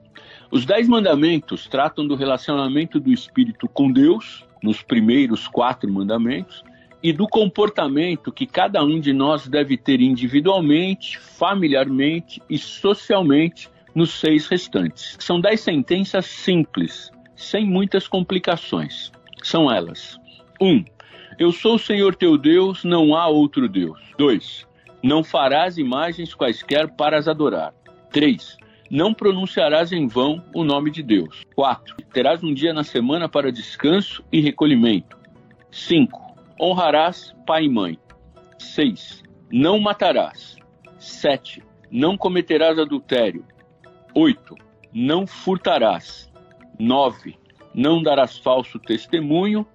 os 0.52 0.66
Dez 0.66 0.88
Mandamentos 0.88 1.68
tratam 1.68 2.08
do 2.08 2.16
relacionamento 2.16 3.00
do 3.00 3.12
espírito 3.12 3.68
com 3.68 3.92
Deus, 3.92 4.46
nos 4.62 4.82
primeiros 4.82 5.48
quatro 5.48 5.92
mandamentos, 5.92 6.64
e 7.04 7.12
do 7.12 7.28
comportamento 7.28 8.32
que 8.32 8.46
cada 8.46 8.84
um 8.84 9.00
de 9.00 9.12
nós 9.12 9.48
deve 9.48 9.78
ter 9.78 10.02
individualmente, 10.02 11.18
familiarmente 11.18 12.42
e 12.50 12.58
socialmente 12.58 13.70
nos 13.94 14.12
seis 14.12 14.48
restantes. 14.48 15.18
São 15.20 15.40
dez 15.40 15.62
sentenças 15.62 16.26
simples, 16.26 17.12
sem 17.36 17.66
muitas 17.66 18.08
complicações. 18.08 19.12
São 19.42 19.72
elas: 19.72 20.20
1. 20.60 20.68
Um, 20.68 20.86
eu 21.40 21.52
sou 21.52 21.76
o 21.76 21.80
Senhor 21.80 22.16
teu 22.16 22.38
Deus, 22.38 22.84
não 22.84 23.16
há 23.16 23.28
outro 23.28 23.68
Deus. 23.68 24.00
2. 24.18 24.68
Não 25.04 25.24
farás 25.24 25.78
imagens 25.78 26.36
quaisquer 26.36 26.90
para 26.90 27.18
as 27.18 27.28
adorar. 27.28 27.74
3 28.12 28.62
não 28.92 29.14
pronunciarás 29.14 29.94
em 29.94 30.06
vão 30.06 30.44
o 30.54 30.66
nome 30.66 30.92
de 30.92 31.02
Deus. 31.02 31.46
4. 31.56 31.96
Terás 32.12 32.44
um 32.44 32.54
dia 32.54 32.74
na 32.74 32.84
semana 32.84 33.30
para 33.30 33.50
descanso 33.50 34.22
e 34.30 34.42
recolhimento. 34.42 35.18
5. 35.72 36.31
Honrarás 36.60 37.36
pai 37.46 37.66
e 37.66 37.70
mãe. 37.70 37.98
6. 38.58 39.24
Não 39.52 39.80
matarás. 39.80 40.58
7. 41.00 41.64
Não 41.92 42.18
cometerás 42.18 42.80
adultério. 42.80 43.46
8. 44.16 44.56
Não 44.94 45.28
furtarás. 45.28 46.32
9. 46.80 47.36
Não 47.74 48.02
darás 48.02 48.38
falso 48.38 48.80
testemunho. 48.80 49.66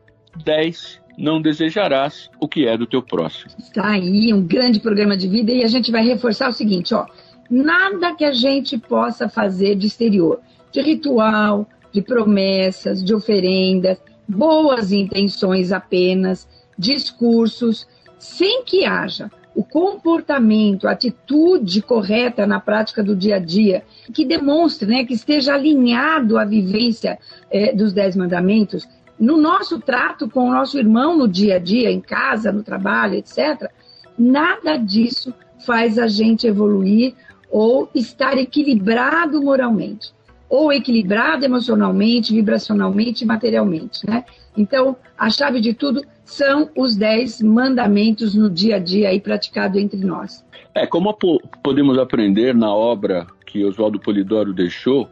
10. 0.44 1.02
Não 1.18 1.40
desejarás 1.40 2.30
o 2.40 2.46
que 2.46 2.66
é 2.66 2.76
do 2.76 2.86
teu 2.86 3.02
próximo. 3.02 3.50
Está 3.58 3.92
aí 3.92 4.32
um 4.34 4.46
grande 4.46 4.80
programa 4.80 5.16
de 5.16 5.28
vida 5.28 5.52
e 5.52 5.64
a 5.64 5.68
gente 5.68 5.90
vai 5.90 6.04
reforçar 6.04 6.48
o 6.48 6.52
seguinte, 6.52 6.94
ó 6.94 7.06
nada 7.50 8.14
que 8.14 8.24
a 8.24 8.32
gente 8.32 8.78
possa 8.78 9.28
fazer 9.28 9.76
de 9.76 9.86
exterior, 9.86 10.40
de 10.72 10.80
ritual, 10.80 11.66
de 11.92 12.02
promessas, 12.02 13.02
de 13.02 13.14
oferendas, 13.14 13.98
boas 14.28 14.92
intenções 14.92 15.72
apenas, 15.72 16.48
discursos, 16.78 17.86
sem 18.18 18.64
que 18.64 18.84
haja 18.84 19.30
o 19.56 19.64
comportamento, 19.64 20.86
a 20.86 20.90
atitude 20.90 21.80
correta 21.80 22.46
na 22.46 22.60
prática 22.60 23.02
do 23.02 23.16
dia 23.16 23.36
a 23.36 23.38
dia, 23.38 23.82
que 24.12 24.22
demonstre, 24.22 24.86
né, 24.86 25.04
que 25.04 25.14
esteja 25.14 25.54
alinhado 25.54 26.36
à 26.36 26.44
vivência 26.44 27.18
é, 27.50 27.74
dos 27.74 27.94
Dez 27.94 28.14
Mandamentos, 28.14 28.86
no 29.18 29.38
nosso 29.38 29.80
trato 29.80 30.28
com 30.28 30.50
o 30.50 30.52
nosso 30.52 30.78
irmão 30.78 31.16
no 31.16 31.26
dia 31.26 31.56
a 31.56 31.58
dia, 31.58 31.90
em 31.90 32.02
casa, 32.02 32.52
no 32.52 32.62
trabalho, 32.62 33.14
etc., 33.14 33.70
nada 34.18 34.76
disso 34.76 35.32
faz 35.64 35.98
a 35.98 36.06
gente 36.06 36.46
evoluir 36.46 37.14
ou 37.50 37.88
estar 37.94 38.36
equilibrado 38.36 39.42
moralmente, 39.42 40.12
ou 40.48 40.72
equilibrado 40.72 41.44
emocionalmente, 41.44 42.32
vibracionalmente 42.32 43.24
e 43.24 43.26
materialmente, 43.26 44.06
né? 44.06 44.24
Então, 44.56 44.96
a 45.18 45.28
chave 45.28 45.60
de 45.60 45.74
tudo 45.74 46.02
são 46.24 46.70
os 46.76 46.96
dez 46.96 47.42
mandamentos 47.42 48.34
no 48.34 48.48
dia 48.48 48.76
a 48.76 48.78
dia 48.78 49.08
aí 49.08 49.20
praticado 49.20 49.78
entre 49.78 50.04
nós. 50.04 50.44
É, 50.74 50.86
como 50.86 51.16
podemos 51.62 51.98
aprender 51.98 52.54
na 52.54 52.74
obra 52.74 53.26
que 53.44 53.64
Oswaldo 53.64 53.98
Polidoro 53.98 54.52
deixou, 54.52 55.08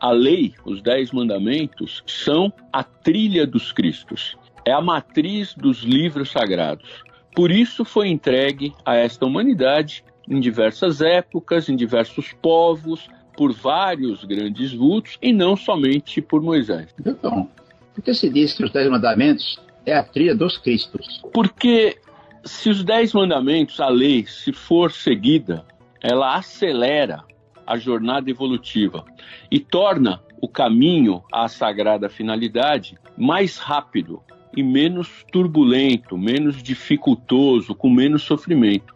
a 0.00 0.10
lei, 0.10 0.54
os 0.64 0.80
dez 0.82 1.10
mandamentos, 1.12 2.02
são 2.06 2.52
a 2.72 2.82
trilha 2.82 3.46
dos 3.46 3.72
Cristos. 3.72 4.36
É 4.64 4.72
a 4.72 4.80
matriz 4.80 5.54
dos 5.54 5.82
livros 5.82 6.30
sagrados. 6.30 7.02
Por 7.34 7.50
isso 7.50 7.84
foi 7.84 8.08
entregue 8.08 8.72
a 8.84 8.96
esta 8.96 9.24
humanidade 9.24 10.04
em 10.28 10.40
diversas 10.40 11.00
épocas, 11.00 11.68
em 11.68 11.76
diversos 11.76 12.32
povos, 12.32 13.08
por 13.38 13.52
vários 13.52 14.24
grandes 14.24 14.72
vultos 14.72 15.16
e 15.22 15.32
não 15.32 15.54
somente 15.54 16.20
por 16.20 16.42
Moisés. 16.42 16.92
Então, 16.98 17.48
por 17.94 18.02
que 18.02 18.12
se 18.12 18.28
diz 18.28 18.52
que 18.52 18.64
os 18.64 18.72
Dez 18.72 18.90
Mandamentos 18.90 19.60
é 19.86 19.94
a 19.96 20.02
trilha 20.02 20.34
dos 20.34 20.58
Cristos? 20.58 21.22
Porque 21.32 21.98
se 22.44 22.68
os 22.68 22.82
Dez 22.82 23.12
Mandamentos, 23.12 23.78
a 23.78 23.88
lei, 23.88 24.26
se 24.26 24.52
for 24.52 24.90
seguida, 24.90 25.64
ela 26.02 26.34
acelera 26.34 27.22
a 27.64 27.78
jornada 27.78 28.28
evolutiva 28.28 29.04
e 29.48 29.60
torna 29.60 30.20
o 30.42 30.48
caminho 30.48 31.22
à 31.32 31.46
sagrada 31.46 32.08
finalidade 32.08 32.98
mais 33.16 33.56
rápido, 33.56 34.20
e 34.56 34.64
menos 34.64 35.24
turbulento, 35.30 36.18
menos 36.18 36.60
dificultoso, 36.60 37.72
com 37.72 37.88
menos 37.88 38.22
sofrimento. 38.22 38.92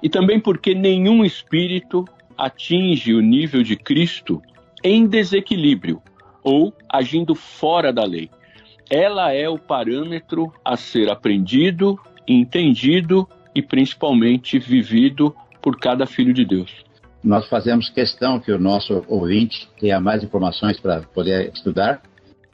E 0.00 0.08
também 0.08 0.38
porque 0.38 0.76
nenhum 0.76 1.24
espírito 1.24 2.04
atinge 2.40 3.12
o 3.12 3.20
nível 3.20 3.62
de 3.62 3.76
Cristo 3.76 4.40
em 4.82 5.06
desequilíbrio 5.06 6.02
ou 6.42 6.72
agindo 6.88 7.34
fora 7.34 7.92
da 7.92 8.02
lei. 8.02 8.30
Ela 8.88 9.32
é 9.32 9.46
o 9.48 9.58
parâmetro 9.58 10.50
a 10.64 10.74
ser 10.74 11.10
aprendido, 11.10 11.98
entendido 12.26 13.28
e 13.54 13.60
principalmente 13.60 14.58
vivido 14.58 15.34
por 15.60 15.78
cada 15.78 16.06
filho 16.06 16.32
de 16.32 16.46
Deus. 16.46 16.72
Nós 17.22 17.46
fazemos 17.46 17.90
questão 17.90 18.40
que 18.40 18.50
o 18.50 18.58
nosso 18.58 19.04
ouvinte 19.06 19.68
tenha 19.78 20.00
mais 20.00 20.24
informações 20.24 20.80
para 20.80 21.02
poder 21.02 21.52
estudar. 21.52 22.00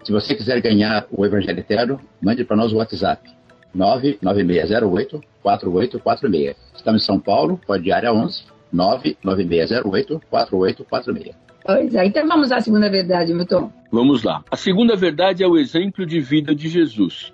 Se 0.02 0.10
você 0.10 0.34
quiser 0.34 0.60
ganhar 0.60 1.06
o 1.12 1.24
Evangelho 1.24 1.60
Eterno, 1.60 2.00
mande 2.20 2.44
para 2.44 2.56
nós 2.56 2.72
o 2.72 2.76
WhatsApp 2.76 3.30
99608 3.72 5.20
4846. 5.40 6.56
Estamos 6.74 7.02
em 7.02 7.04
São 7.06 7.20
Paulo, 7.20 7.60
pode 7.64 7.92
área 7.92 8.12
11 8.12 8.55
99608 8.72 10.20
4846. 10.30 11.36
Pois 11.64 11.94
é, 11.94 12.06
então 12.06 12.28
vamos 12.28 12.52
à 12.52 12.60
segunda 12.60 12.88
verdade, 12.88 13.34
Milton. 13.34 13.72
Vamos 13.90 14.22
lá. 14.22 14.44
A 14.50 14.56
segunda 14.56 14.94
verdade 14.94 15.42
é 15.42 15.48
o 15.48 15.58
exemplo 15.58 16.06
de 16.06 16.20
vida 16.20 16.54
de 16.54 16.68
Jesus. 16.68 17.32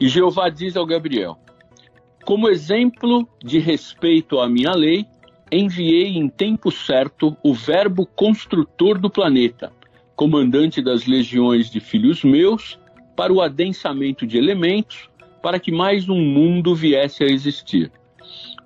E 0.00 0.08
Jeová 0.08 0.48
diz 0.48 0.76
ao 0.76 0.86
Gabriel: 0.86 1.36
Como 2.24 2.48
exemplo 2.48 3.28
de 3.42 3.58
respeito 3.58 4.38
à 4.38 4.48
minha 4.48 4.72
lei, 4.72 5.04
enviei 5.50 6.16
em 6.16 6.28
tempo 6.28 6.70
certo 6.70 7.36
o 7.42 7.52
Verbo 7.52 8.06
construtor 8.06 8.98
do 8.98 9.10
planeta, 9.10 9.72
comandante 10.14 10.80
das 10.80 11.06
legiões 11.06 11.70
de 11.70 11.80
filhos 11.80 12.22
meus, 12.22 12.78
para 13.16 13.32
o 13.32 13.40
adensamento 13.40 14.26
de 14.26 14.38
elementos, 14.38 15.08
para 15.42 15.58
que 15.58 15.72
mais 15.72 16.08
um 16.08 16.20
mundo 16.20 16.74
viesse 16.74 17.24
a 17.24 17.26
existir. 17.26 17.90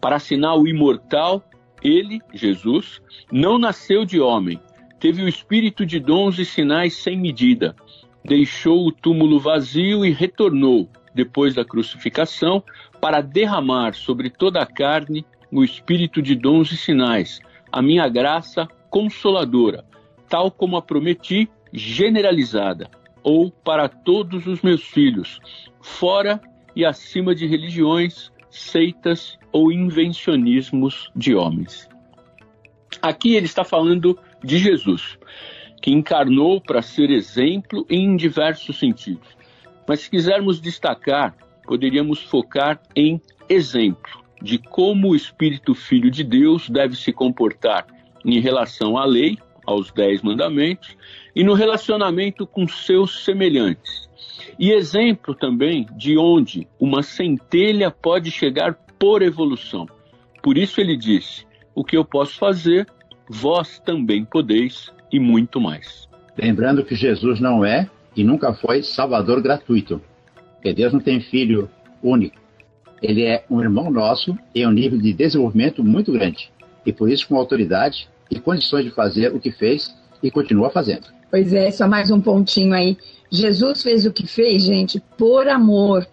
Para 0.00 0.16
assinar 0.16 0.58
o 0.58 0.66
imortal, 0.66 1.42
ele, 1.82 2.20
Jesus, 2.32 3.00
não 3.30 3.58
nasceu 3.58 4.04
de 4.04 4.20
homem, 4.20 4.60
teve 4.98 5.22
o 5.22 5.28
espírito 5.28 5.86
de 5.86 5.98
dons 5.98 6.38
e 6.38 6.44
sinais 6.44 6.94
sem 6.94 7.18
medida, 7.18 7.74
deixou 8.24 8.86
o 8.86 8.92
túmulo 8.92 9.40
vazio 9.40 10.04
e 10.04 10.10
retornou, 10.10 10.88
depois 11.14 11.54
da 11.54 11.64
crucificação, 11.64 12.62
para 13.00 13.20
derramar 13.20 13.94
sobre 13.94 14.30
toda 14.30 14.60
a 14.60 14.66
carne 14.66 15.24
o 15.50 15.64
espírito 15.64 16.22
de 16.22 16.34
dons 16.34 16.70
e 16.70 16.76
sinais, 16.76 17.40
a 17.72 17.82
minha 17.82 18.08
graça 18.08 18.68
consoladora, 18.88 19.84
tal 20.28 20.50
como 20.50 20.76
a 20.76 20.82
prometi, 20.82 21.48
generalizada, 21.72 22.90
ou 23.22 23.50
para 23.50 23.88
todos 23.88 24.46
os 24.46 24.62
meus 24.62 24.82
filhos, 24.82 25.40
fora 25.80 26.40
e 26.74 26.84
acima 26.84 27.34
de 27.34 27.46
religiões, 27.46 28.30
seitas 28.50 29.38
ou 29.52 29.72
invencionismos 29.72 31.10
de 31.14 31.34
homens. 31.34 31.88
Aqui 33.00 33.34
ele 33.34 33.46
está 33.46 33.64
falando 33.64 34.18
de 34.42 34.58
Jesus, 34.58 35.18
que 35.80 35.90
encarnou 35.90 36.60
para 36.60 36.82
ser 36.82 37.10
exemplo 37.10 37.86
em 37.88 38.16
diversos 38.16 38.78
sentidos. 38.78 39.28
Mas 39.86 40.00
se 40.00 40.10
quisermos 40.10 40.60
destacar, 40.60 41.34
poderíamos 41.64 42.22
focar 42.22 42.80
em 42.94 43.20
exemplo 43.48 44.20
de 44.42 44.58
como 44.58 45.10
o 45.10 45.16
Espírito 45.16 45.74
Filho 45.74 46.10
de 46.10 46.24
Deus 46.24 46.68
deve 46.68 46.96
se 46.96 47.12
comportar 47.12 47.86
em 48.24 48.40
relação 48.40 48.96
à 48.96 49.04
lei, 49.04 49.38
aos 49.66 49.92
Dez 49.92 50.22
Mandamentos, 50.22 50.96
e 51.34 51.44
no 51.44 51.54
relacionamento 51.54 52.46
com 52.46 52.66
seus 52.66 53.24
semelhantes. 53.24 54.09
E 54.58 54.72
exemplo 54.72 55.34
também 55.34 55.86
de 55.96 56.18
onde 56.18 56.66
uma 56.78 57.02
centelha 57.02 57.90
pode 57.90 58.30
chegar 58.30 58.74
por 58.98 59.22
evolução. 59.22 59.86
Por 60.42 60.56
isso 60.56 60.80
ele 60.80 60.96
disse: 60.96 61.46
O 61.74 61.84
que 61.84 61.96
eu 61.96 62.04
posso 62.04 62.38
fazer, 62.38 62.86
vós 63.28 63.78
também 63.78 64.24
podeis, 64.24 64.92
e 65.12 65.18
muito 65.18 65.60
mais. 65.60 66.08
Lembrando 66.36 66.84
que 66.84 66.94
Jesus 66.94 67.40
não 67.40 67.64
é 67.64 67.88
e 68.16 68.24
nunca 68.24 68.54
foi 68.54 68.82
salvador 68.82 69.42
gratuito. 69.42 70.00
Porque 70.54 70.72
Deus 70.72 70.92
não 70.92 71.00
tem 71.00 71.20
filho 71.20 71.68
único 72.02 72.40
ele 73.02 73.24
é 73.24 73.44
um 73.50 73.60
irmão 73.60 73.90
nosso 73.90 74.36
em 74.54 74.66
um 74.66 74.70
nível 74.70 74.98
de 74.98 75.12
desenvolvimento 75.12 75.82
muito 75.82 76.12
grande. 76.12 76.50
E 76.84 76.92
por 76.92 77.10
isso 77.10 77.28
com 77.28 77.36
autoridade 77.36 78.08
e 78.30 78.38
condições 78.38 78.84
de 78.84 78.90
fazer 78.90 79.34
o 79.34 79.40
que 79.40 79.50
fez 79.50 79.94
e 80.22 80.30
continua 80.30 80.70
fazendo. 80.70 81.06
Pois 81.30 81.52
é, 81.52 81.70
só 81.70 81.88
mais 81.88 82.10
um 82.10 82.20
pontinho 82.20 82.74
aí. 82.74 82.96
Jesus 83.30 83.82
fez 83.82 84.04
o 84.04 84.12
que 84.12 84.26
fez, 84.26 84.62
gente, 84.62 85.00
por 85.16 85.48
amor, 85.48 86.06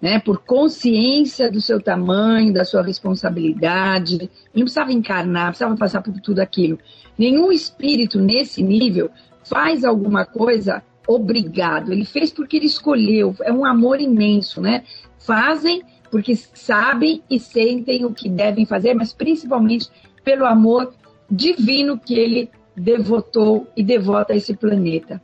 né? 0.00 0.18
Por 0.18 0.38
consciência 0.38 1.50
do 1.50 1.60
seu 1.60 1.80
tamanho, 1.80 2.52
da 2.52 2.64
sua 2.64 2.82
responsabilidade. 2.82 4.16
Ele 4.16 4.30
não 4.54 4.62
precisava 4.64 4.92
encarnar, 4.92 5.48
precisava 5.48 5.76
passar 5.76 6.02
por 6.02 6.12
tudo 6.20 6.40
aquilo. 6.40 6.78
Nenhum 7.16 7.52
espírito 7.52 8.20
nesse 8.20 8.62
nível 8.62 9.10
faz 9.44 9.84
alguma 9.84 10.26
coisa 10.26 10.82
obrigado. 11.06 11.92
Ele 11.92 12.04
fez 12.04 12.32
porque 12.32 12.56
ele 12.56 12.66
escolheu. 12.66 13.34
É 13.42 13.52
um 13.52 13.64
amor 13.64 14.00
imenso, 14.00 14.60
né? 14.60 14.82
Fazem 15.18 15.82
porque 16.10 16.36
sabem 16.36 17.22
e 17.30 17.40
sentem 17.40 18.04
o 18.04 18.12
que 18.12 18.28
devem 18.28 18.66
fazer, 18.66 18.92
mas 18.92 19.14
principalmente 19.14 19.88
pelo 20.22 20.44
amor 20.44 20.92
divino 21.30 21.98
que 21.98 22.14
ele 22.14 22.50
devotou 22.76 23.66
e 23.74 23.82
devota 23.82 24.34
a 24.34 24.36
esse 24.36 24.54
planeta. 24.54 25.22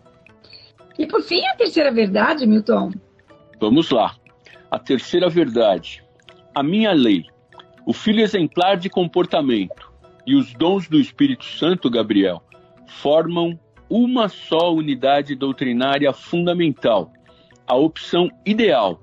E 0.98 1.06
por 1.06 1.22
fim, 1.22 1.44
a 1.46 1.54
terceira 1.54 1.92
verdade, 1.92 2.46
Milton. 2.46 2.90
Vamos 3.60 3.90
lá. 3.90 4.16
A 4.70 4.78
terceira 4.78 5.28
verdade. 5.28 6.02
A 6.54 6.62
minha 6.62 6.92
lei, 6.92 7.24
o 7.86 7.92
filho 7.92 8.20
exemplar 8.20 8.76
de 8.76 8.90
comportamento 8.90 9.92
e 10.26 10.34
os 10.34 10.52
dons 10.54 10.88
do 10.88 10.98
Espírito 10.98 11.44
Santo, 11.44 11.88
Gabriel, 11.88 12.42
formam 12.86 13.58
uma 13.88 14.28
só 14.28 14.74
unidade 14.74 15.34
doutrinária 15.34 16.12
fundamental, 16.12 17.12
a 17.66 17.74
opção 17.74 18.28
ideal 18.44 19.00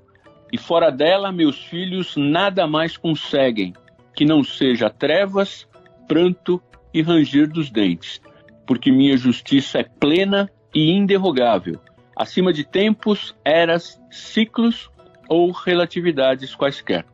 e 0.52 0.58
fora 0.58 0.90
dela 0.90 1.32
meus 1.32 1.58
filhos 1.64 2.16
nada 2.16 2.66
mais 2.66 2.96
conseguem 2.96 3.72
que 4.14 4.24
não 4.24 4.42
seja 4.42 4.88
trevas, 4.88 5.68
pranto 6.06 6.62
e 6.94 7.02
ranger 7.02 7.48
dos 7.48 7.70
dentes, 7.70 8.20
porque 8.66 8.90
minha 8.90 9.16
justiça 9.16 9.80
é 9.80 9.84
plena 9.84 10.50
e 10.76 10.90
inderrogável, 10.90 11.80
acima 12.14 12.52
de 12.52 12.62
tempos, 12.62 13.34
eras, 13.42 13.98
ciclos 14.10 14.90
ou 15.26 15.50
relatividades 15.50 16.54
quaisquer. 16.54 17.06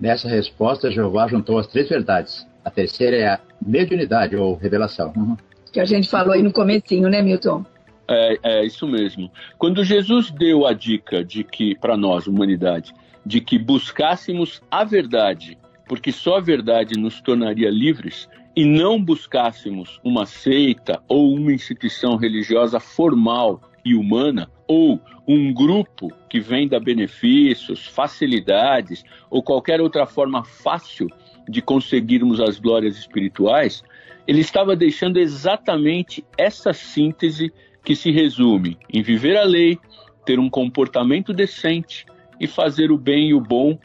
Nessa 0.00 0.28
resposta, 0.28 0.90
Jeová 0.90 1.28
juntou 1.28 1.56
as 1.56 1.68
três 1.68 1.88
verdades. 1.88 2.44
A 2.64 2.70
terceira 2.70 3.16
é 3.16 3.28
a 3.28 3.40
mediunidade 3.64 4.34
ou 4.34 4.56
revelação. 4.56 5.12
Uhum. 5.16 5.36
Que 5.72 5.78
a 5.78 5.84
gente 5.84 6.10
falou 6.10 6.32
aí 6.32 6.42
no 6.42 6.52
comecinho, 6.52 7.08
né, 7.08 7.22
Milton? 7.22 7.64
É, 8.08 8.38
é 8.42 8.66
isso 8.66 8.88
mesmo. 8.88 9.30
Quando 9.56 9.84
Jesus 9.84 10.32
deu 10.32 10.66
a 10.66 10.72
dica 10.72 11.24
de 11.24 11.44
que, 11.44 11.76
para 11.76 11.96
nós, 11.96 12.26
humanidade, 12.26 12.92
de 13.24 13.40
que 13.40 13.56
buscássemos 13.56 14.60
a 14.68 14.82
verdade, 14.82 15.56
porque 15.86 16.10
só 16.10 16.38
a 16.38 16.40
verdade 16.40 16.98
nos 16.98 17.20
tornaria 17.20 17.70
livres, 17.70 18.28
e 18.54 18.64
não 18.64 19.02
buscássemos 19.02 19.98
uma 20.04 20.26
seita 20.26 21.02
ou 21.08 21.34
uma 21.34 21.52
instituição 21.52 22.16
religiosa 22.16 22.78
formal 22.78 23.60
e 23.84 23.94
humana, 23.94 24.48
ou 24.68 25.00
um 25.26 25.52
grupo 25.52 26.08
que 26.28 26.40
venda 26.40 26.78
benefícios, 26.78 27.86
facilidades 27.86 29.04
ou 29.30 29.42
qualquer 29.42 29.80
outra 29.80 30.06
forma 30.06 30.44
fácil 30.44 31.08
de 31.48 31.60
conseguirmos 31.60 32.40
as 32.40 32.58
glórias 32.58 32.96
espirituais, 32.96 33.82
ele 34.26 34.40
estava 34.40 34.76
deixando 34.76 35.18
exatamente 35.18 36.24
essa 36.38 36.72
síntese 36.72 37.52
que 37.84 37.96
se 37.96 38.10
resume 38.10 38.78
em 38.92 39.02
viver 39.02 39.36
a 39.36 39.44
lei, 39.44 39.78
ter 40.24 40.38
um 40.38 40.48
comportamento 40.48 41.32
decente 41.32 42.06
e 42.38 42.46
fazer 42.46 42.92
o 42.92 42.98
bem 42.98 43.30
e 43.30 43.34
o 43.34 43.40
bom 43.40 43.76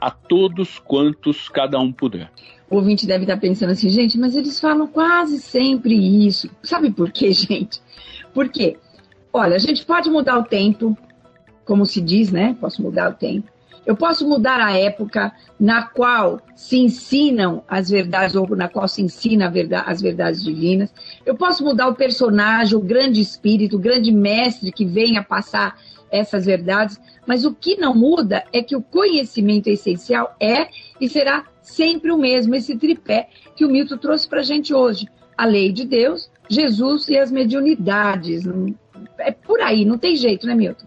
a 0.00 0.10
todos 0.10 0.78
quantos 0.78 1.48
cada 1.48 1.78
um 1.78 1.90
puder. 1.90 2.30
O 2.70 2.76
ouvinte 2.76 3.06
deve 3.06 3.24
estar 3.24 3.38
pensando 3.38 3.70
assim, 3.70 3.88
gente, 3.88 4.18
mas 4.18 4.36
eles 4.36 4.60
falam 4.60 4.86
quase 4.86 5.40
sempre 5.40 5.94
isso. 6.26 6.50
Sabe 6.62 6.90
por 6.90 7.10
quê, 7.10 7.32
gente? 7.34 7.80
Porque, 8.34 8.76
olha, 9.32 9.56
a 9.56 9.58
gente 9.58 9.84
pode 9.84 10.10
mudar 10.10 10.38
o 10.38 10.44
tempo, 10.44 10.96
como 11.64 11.86
se 11.86 12.00
diz, 12.00 12.30
né? 12.30 12.56
Posso 12.60 12.82
mudar 12.82 13.10
o 13.10 13.14
tempo. 13.14 13.48
Eu 13.86 13.96
posso 13.96 14.28
mudar 14.28 14.60
a 14.60 14.76
época 14.76 15.32
na 15.58 15.82
qual 15.82 16.42
se 16.54 16.76
ensinam 16.76 17.62
as 17.66 17.88
verdades, 17.88 18.36
ou 18.36 18.46
na 18.54 18.68
qual 18.68 18.86
se 18.86 19.00
ensina 19.00 19.50
verdade, 19.50 19.84
as 19.86 20.02
verdades 20.02 20.44
divinas. 20.44 20.92
Eu 21.24 21.34
posso 21.34 21.64
mudar 21.64 21.88
o 21.88 21.94
personagem, 21.94 22.76
o 22.76 22.82
grande 22.82 23.18
espírito, 23.18 23.76
o 23.76 23.80
grande 23.80 24.12
mestre 24.12 24.70
que 24.70 24.84
vem 24.84 25.16
a 25.16 25.22
passar 25.22 25.78
essas 26.10 26.44
verdades, 26.44 27.00
mas 27.26 27.46
o 27.46 27.54
que 27.54 27.76
não 27.76 27.94
muda 27.94 28.44
é 28.52 28.62
que 28.62 28.76
o 28.76 28.82
conhecimento 28.82 29.68
essencial 29.68 30.36
é 30.38 30.68
e 31.00 31.08
será 31.08 31.44
sempre 31.68 32.10
o 32.10 32.18
mesmo, 32.18 32.54
esse 32.54 32.76
tripé 32.76 33.28
que 33.54 33.64
o 33.64 33.70
Milton 33.70 33.98
trouxe 33.98 34.28
para 34.28 34.40
a 34.40 34.44
gente 34.44 34.74
hoje. 34.74 35.06
A 35.36 35.44
lei 35.44 35.70
de 35.70 35.84
Deus, 35.84 36.30
Jesus 36.48 37.08
e 37.08 37.16
as 37.16 37.30
mediunidades. 37.30 38.44
É 39.18 39.30
por 39.30 39.60
aí, 39.60 39.84
não 39.84 39.98
tem 39.98 40.16
jeito, 40.16 40.46
né, 40.46 40.54
Milton? 40.54 40.86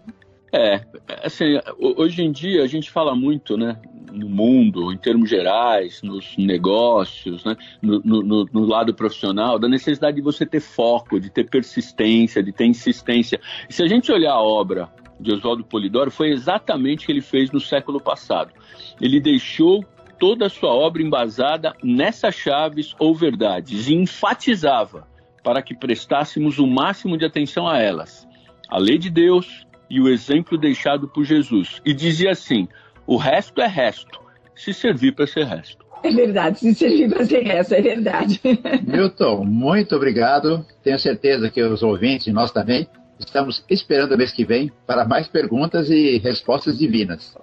É, 0.52 0.82
assim, 1.24 1.58
hoje 1.78 2.22
em 2.22 2.30
dia 2.30 2.62
a 2.62 2.66
gente 2.66 2.90
fala 2.90 3.14
muito, 3.14 3.56
né, 3.56 3.80
no 4.12 4.28
mundo, 4.28 4.92
em 4.92 4.98
termos 4.98 5.30
gerais, 5.30 6.02
nos 6.02 6.36
negócios, 6.36 7.42
né, 7.42 7.56
no, 7.80 8.00
no, 8.00 8.44
no, 8.44 8.66
lado 8.66 8.92
profissional, 8.92 9.58
da 9.58 9.66
necessidade 9.66 10.16
de 10.16 10.22
você 10.22 10.44
ter 10.44 10.60
foco, 10.60 11.18
de 11.18 11.30
ter 11.30 11.48
persistência, 11.48 12.42
de 12.42 12.52
ter 12.52 12.66
insistência. 12.66 13.40
E 13.66 13.72
se 13.72 13.82
a 13.82 13.86
gente 13.86 14.12
olhar 14.12 14.32
a 14.32 14.42
obra 14.42 14.90
de 15.18 15.32
Oswaldo 15.32 15.64
Polidoro, 15.64 16.10
foi 16.10 16.30
exatamente 16.30 17.04
o 17.04 17.06
que 17.06 17.12
ele 17.12 17.22
fez 17.22 17.50
no 17.50 17.60
século 17.60 17.98
passado. 17.98 18.52
Ele 19.00 19.20
deixou 19.20 19.82
toda 20.18 20.46
a 20.46 20.50
sua 20.50 20.70
obra 20.70 21.02
embasada 21.02 21.72
nessas 21.82 22.34
chaves 22.34 22.94
ou 22.98 23.14
verdades 23.14 23.88
e 23.88 23.94
enfatizava 23.94 25.06
para 25.42 25.62
que 25.62 25.74
prestássemos 25.74 26.58
o 26.58 26.66
máximo 26.66 27.16
de 27.16 27.24
atenção 27.24 27.66
a 27.66 27.78
elas. 27.78 28.26
A 28.68 28.78
lei 28.78 28.96
de 28.96 29.10
Deus, 29.10 29.66
e 29.92 30.00
o 30.00 30.08
exemplo 30.08 30.56
deixado 30.56 31.06
por 31.06 31.22
Jesus. 31.22 31.82
E 31.84 31.92
dizia 31.92 32.30
assim: 32.30 32.66
o 33.06 33.18
resto 33.18 33.60
é 33.60 33.66
resto, 33.66 34.18
se 34.54 34.72
servir 34.72 35.12
para 35.12 35.26
ser 35.26 35.44
resto. 35.44 35.84
É 36.02 36.10
verdade, 36.10 36.58
se 36.58 36.74
servir 36.74 37.10
para 37.10 37.24
ser 37.26 37.42
resto, 37.42 37.74
é 37.74 37.82
verdade. 37.82 38.40
Milton, 38.82 39.44
muito 39.44 39.94
obrigado. 39.94 40.64
Tenho 40.82 40.98
certeza 40.98 41.50
que 41.50 41.62
os 41.62 41.82
ouvintes 41.82 42.26
e 42.26 42.32
nós 42.32 42.50
também 42.50 42.88
estamos 43.18 43.64
esperando 43.68 44.12
o 44.12 44.18
mês 44.18 44.32
que 44.32 44.44
vem 44.44 44.72
para 44.86 45.04
mais 45.04 45.28
perguntas 45.28 45.90
e 45.90 46.18
respostas 46.18 46.78
divinas. 46.78 47.36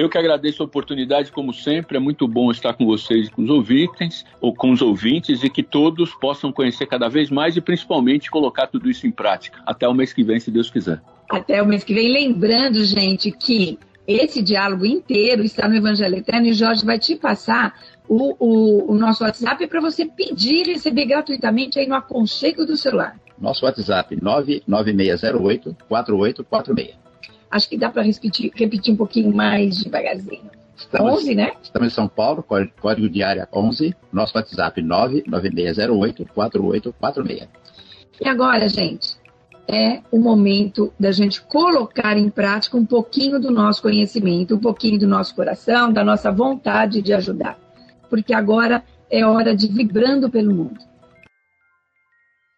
Eu 0.00 0.08
que 0.08 0.16
agradeço 0.16 0.62
a 0.62 0.64
oportunidade, 0.64 1.30
como 1.30 1.52
sempre, 1.52 1.98
é 1.98 2.00
muito 2.00 2.26
bom 2.26 2.50
estar 2.50 2.72
com 2.72 2.86
vocês 2.86 3.28
e 3.28 3.30
com 3.30 3.42
os 3.42 3.50
ouvintes, 3.50 4.24
ou 4.40 4.54
com 4.54 4.70
os 4.70 4.80
ouvintes, 4.80 5.44
e 5.44 5.50
que 5.50 5.62
todos 5.62 6.14
possam 6.14 6.50
conhecer 6.50 6.86
cada 6.86 7.06
vez 7.06 7.28
mais 7.28 7.54
e 7.54 7.60
principalmente 7.60 8.30
colocar 8.30 8.66
tudo 8.66 8.88
isso 8.88 9.06
em 9.06 9.10
prática. 9.10 9.60
Até 9.66 9.86
o 9.86 9.92
mês 9.92 10.14
que 10.14 10.24
vem, 10.24 10.40
se 10.40 10.50
Deus 10.50 10.70
quiser. 10.70 11.02
Até 11.28 11.62
o 11.62 11.66
mês 11.66 11.84
que 11.84 11.92
vem. 11.92 12.10
Lembrando, 12.10 12.82
gente, 12.82 13.30
que 13.30 13.78
esse 14.08 14.40
diálogo 14.40 14.86
inteiro 14.86 15.42
está 15.42 15.68
no 15.68 15.74
Evangelho 15.74 16.16
Eterno 16.16 16.46
e 16.46 16.54
Jorge 16.54 16.82
vai 16.82 16.98
te 16.98 17.14
passar 17.14 17.74
o, 18.08 18.34
o, 18.38 18.92
o 18.92 18.94
nosso 18.94 19.22
WhatsApp 19.22 19.66
para 19.66 19.82
você 19.82 20.06
pedir 20.06 20.66
e 20.66 20.72
receber 20.72 21.04
gratuitamente 21.04 21.78
aí 21.78 21.86
no 21.86 21.94
aconchego 21.94 22.64
do 22.64 22.74
celular. 22.74 23.20
Nosso 23.38 23.66
WhatsApp 23.66 24.16
99608 24.18 25.76
4846. 25.86 27.09
Acho 27.50 27.68
que 27.68 27.76
dá 27.76 27.90
para 27.90 28.02
repetir, 28.02 28.52
repetir 28.54 28.94
um 28.94 28.96
pouquinho 28.96 29.34
mais 29.34 29.78
devagarzinho. 29.78 30.50
Estamos, 30.76 31.12
11, 31.20 31.34
né? 31.34 31.52
Estamos 31.62 31.88
em 31.88 31.94
São 31.94 32.08
Paulo, 32.08 32.44
código 32.80 33.08
de 33.08 33.22
área 33.22 33.48
11, 33.52 33.94
nosso 34.12 34.36
WhatsApp 34.36 34.80
99608 34.80 36.26
4846. 36.32 37.48
E 38.20 38.28
agora, 38.28 38.68
gente, 38.68 39.16
é 39.68 40.00
o 40.10 40.18
momento 40.18 40.92
da 40.98 41.12
gente 41.12 41.42
colocar 41.42 42.16
em 42.16 42.30
prática 42.30 42.76
um 42.76 42.86
pouquinho 42.86 43.38
do 43.38 43.50
nosso 43.50 43.82
conhecimento, 43.82 44.54
um 44.54 44.58
pouquinho 44.58 44.98
do 44.98 45.06
nosso 45.06 45.34
coração, 45.34 45.92
da 45.92 46.04
nossa 46.04 46.30
vontade 46.30 47.02
de 47.02 47.12
ajudar. 47.12 47.58
Porque 48.08 48.32
agora 48.32 48.82
é 49.10 49.24
hora 49.24 49.54
de 49.54 49.68
vibrando 49.68 50.30
pelo 50.30 50.54
mundo. 50.54 50.80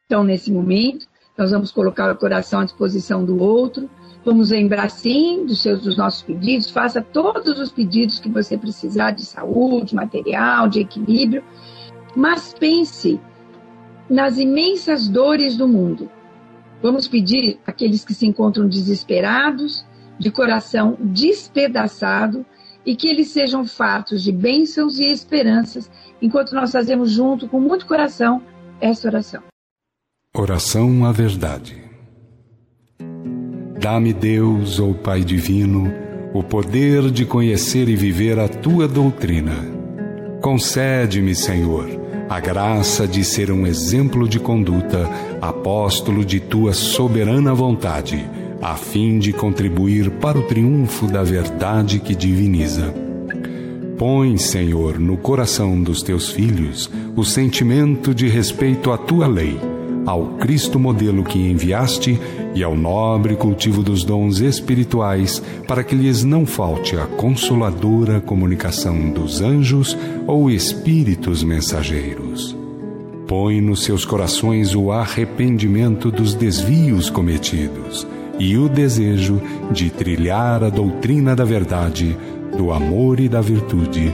Então, 0.07 0.23
nesse 0.23 0.53
momento, 0.53 1.07
nós 1.37 1.51
vamos 1.51 1.73
colocar 1.73 2.13
o 2.13 2.17
coração 2.17 2.61
à 2.61 2.65
disposição 2.65 3.25
do 3.25 3.43
outro 3.43 3.91
Vamos 4.25 4.51
lembrar, 4.51 4.89
sim, 4.89 5.45
dos, 5.45 5.61
seus, 5.61 5.83
dos 5.83 5.97
nossos 5.97 6.23
pedidos. 6.23 6.71
Faça 6.71 7.03
todos 7.03 7.59
os 7.59 7.73
pedidos 7.73 8.21
que 8.21 8.29
você 8.29 8.57
precisar 8.57 9.11
de 9.11 9.25
saúde, 9.25 9.95
material, 9.95 10.69
de 10.69 10.81
equilíbrio. 10.81 11.43
Mas 12.15 12.55
pense 12.55 13.21
nas 14.09 14.39
imensas 14.39 15.09
dores 15.09 15.57
do 15.57 15.67
mundo. 15.67 16.09
Vamos 16.81 17.09
pedir 17.09 17.59
àqueles 17.67 18.05
que 18.05 18.15
se 18.15 18.27
encontram 18.27 18.69
desesperados, 18.69 19.85
de 20.19 20.31
coração 20.31 20.97
despedaçado, 21.01 22.45
e 22.85 22.97
que 22.97 23.09
eles 23.09 23.29
sejam 23.29 23.65
fatos 23.65 24.23
de 24.23 24.33
bênçãos 24.33 24.99
e 24.99 25.05
esperanças, 25.05 25.91
enquanto 26.21 26.53
nós 26.53 26.73
fazemos 26.73 27.11
junto, 27.11 27.49
com 27.49 27.61
muito 27.61 27.87
coração, 27.87 28.43
essa 28.81 29.09
oração. 29.09 29.43
Oração 30.35 31.05
à 31.05 31.13
Verdade. 31.13 31.82
Dá-me, 33.83 34.13
Deus, 34.13 34.79
ou 34.79 34.95
Pai 34.95 35.25
Divino, 35.25 35.93
o 36.33 36.41
poder 36.41 37.11
de 37.11 37.25
conhecer 37.25 37.89
e 37.89 37.97
viver 37.97 38.39
a 38.39 38.47
tua 38.47 38.87
doutrina. 38.87 39.57
Concede-me, 40.41 41.35
Senhor, 41.35 41.89
a 42.31 42.39
graça 42.39 43.09
de 43.09 43.25
ser 43.25 43.51
um 43.51 43.67
exemplo 43.67 44.29
de 44.29 44.39
conduta, 44.39 45.11
apóstolo 45.41 46.25
de 46.25 46.39
tua 46.39 46.73
soberana 46.73 47.53
vontade, 47.53 48.25
a 48.63 48.77
fim 48.77 49.19
de 49.19 49.33
contribuir 49.33 50.13
para 50.13 50.39
o 50.39 50.43
triunfo 50.43 51.09
da 51.09 51.25
verdade 51.25 51.99
que 51.99 52.15
diviniza. 52.15 52.95
Põe, 53.99 54.39
Senhor, 54.39 55.01
no 55.01 55.17
coração 55.17 55.83
dos 55.83 56.05
teus 56.05 56.31
filhos 56.31 56.89
o 57.17 57.25
sentimento 57.25 58.15
de 58.15 58.29
respeito 58.29 58.93
à 58.93 58.97
tua 58.97 59.27
lei 59.27 59.72
ao 60.05 60.27
Cristo 60.39 60.79
modelo 60.79 61.23
que 61.23 61.39
enviaste 61.39 62.21
e 62.55 62.63
ao 62.63 62.77
nobre 62.77 63.37
cultivo 63.37 63.83
dos 63.83 64.05
dons 64.05 64.41
espirituais, 64.41 65.43
para 65.67 65.83
que 65.85 65.95
lhes 65.95 66.25
não 66.25 66.45
falte 66.45 66.97
a 66.97 67.07
consoladora 67.07 68.21
comunicação 68.21 69.11
dos 69.11 69.41
anjos 69.41 69.97
ou 70.27 70.51
espíritos 70.51 71.43
mensageiros. 71.43 72.57
Põe 73.27 73.61
nos 73.61 73.85
seus 73.85 74.05
corações 74.05 74.75
o 74.75 74.93
arrependimento 74.93 76.11
dos 76.11 76.35
desvios 76.35 77.09
cometidos 77.09 78.07
e 78.39 78.57
o 78.59 78.69
desejo 78.69 79.41
de 79.71 79.89
trilhar 79.89 80.65
a 80.65 80.69
doutrina 80.69 81.35
da 81.35 81.45
verdade, 81.45 82.17
do 82.57 82.73
amor 82.73 83.21
e 83.21 83.29
da 83.29 83.41
virtude. 83.41 84.13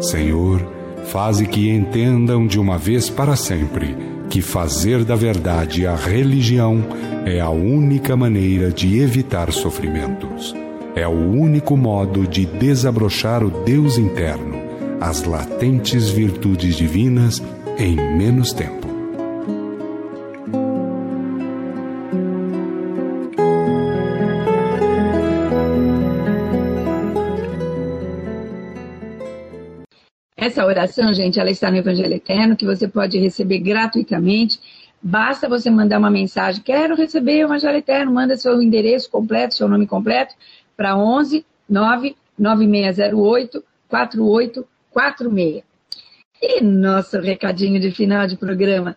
Senhor, 0.00 0.60
faze 1.06 1.46
que 1.46 1.70
entendam 1.70 2.46
de 2.46 2.60
uma 2.60 2.78
vez 2.78 3.08
para 3.08 3.34
sempre 3.34 4.11
que 4.32 4.40
fazer 4.40 5.04
da 5.04 5.14
verdade 5.14 5.86
a 5.86 5.94
religião 5.94 6.82
é 7.26 7.38
a 7.38 7.50
única 7.50 8.16
maneira 8.16 8.72
de 8.72 8.98
evitar 8.98 9.52
sofrimentos. 9.52 10.56
É 10.96 11.06
o 11.06 11.10
único 11.10 11.76
modo 11.76 12.26
de 12.26 12.46
desabrochar 12.46 13.44
o 13.44 13.50
Deus 13.62 13.98
interno, 13.98 14.54
as 14.98 15.24
latentes 15.24 16.08
virtudes 16.08 16.76
divinas 16.76 17.42
em 17.76 17.94
menos 17.94 18.54
tempo. 18.54 18.81
Essa 30.42 30.66
oração, 30.66 31.12
gente, 31.12 31.38
ela 31.38 31.50
está 31.50 31.70
no 31.70 31.76
Evangelho 31.76 32.14
Eterno, 32.14 32.56
que 32.56 32.66
você 32.66 32.88
pode 32.88 33.16
receber 33.16 33.60
gratuitamente. 33.60 34.58
Basta 35.00 35.48
você 35.48 35.70
mandar 35.70 36.00
uma 36.00 36.10
mensagem, 36.10 36.60
quero 36.60 36.96
receber 36.96 37.44
o 37.44 37.46
Evangelho 37.46 37.78
Eterno, 37.78 38.12
manda 38.12 38.36
seu 38.36 38.60
endereço 38.60 39.08
completo, 39.08 39.54
seu 39.54 39.68
nome 39.68 39.86
completo, 39.86 40.34
para 40.76 40.96
11 40.96 41.46
9 41.68 42.16
9608 42.36 43.62
4846. 43.88 45.62
E 46.42 46.60
nosso 46.60 47.20
recadinho 47.20 47.80
de 47.80 47.92
final 47.92 48.26
de 48.26 48.36
programa. 48.36 48.96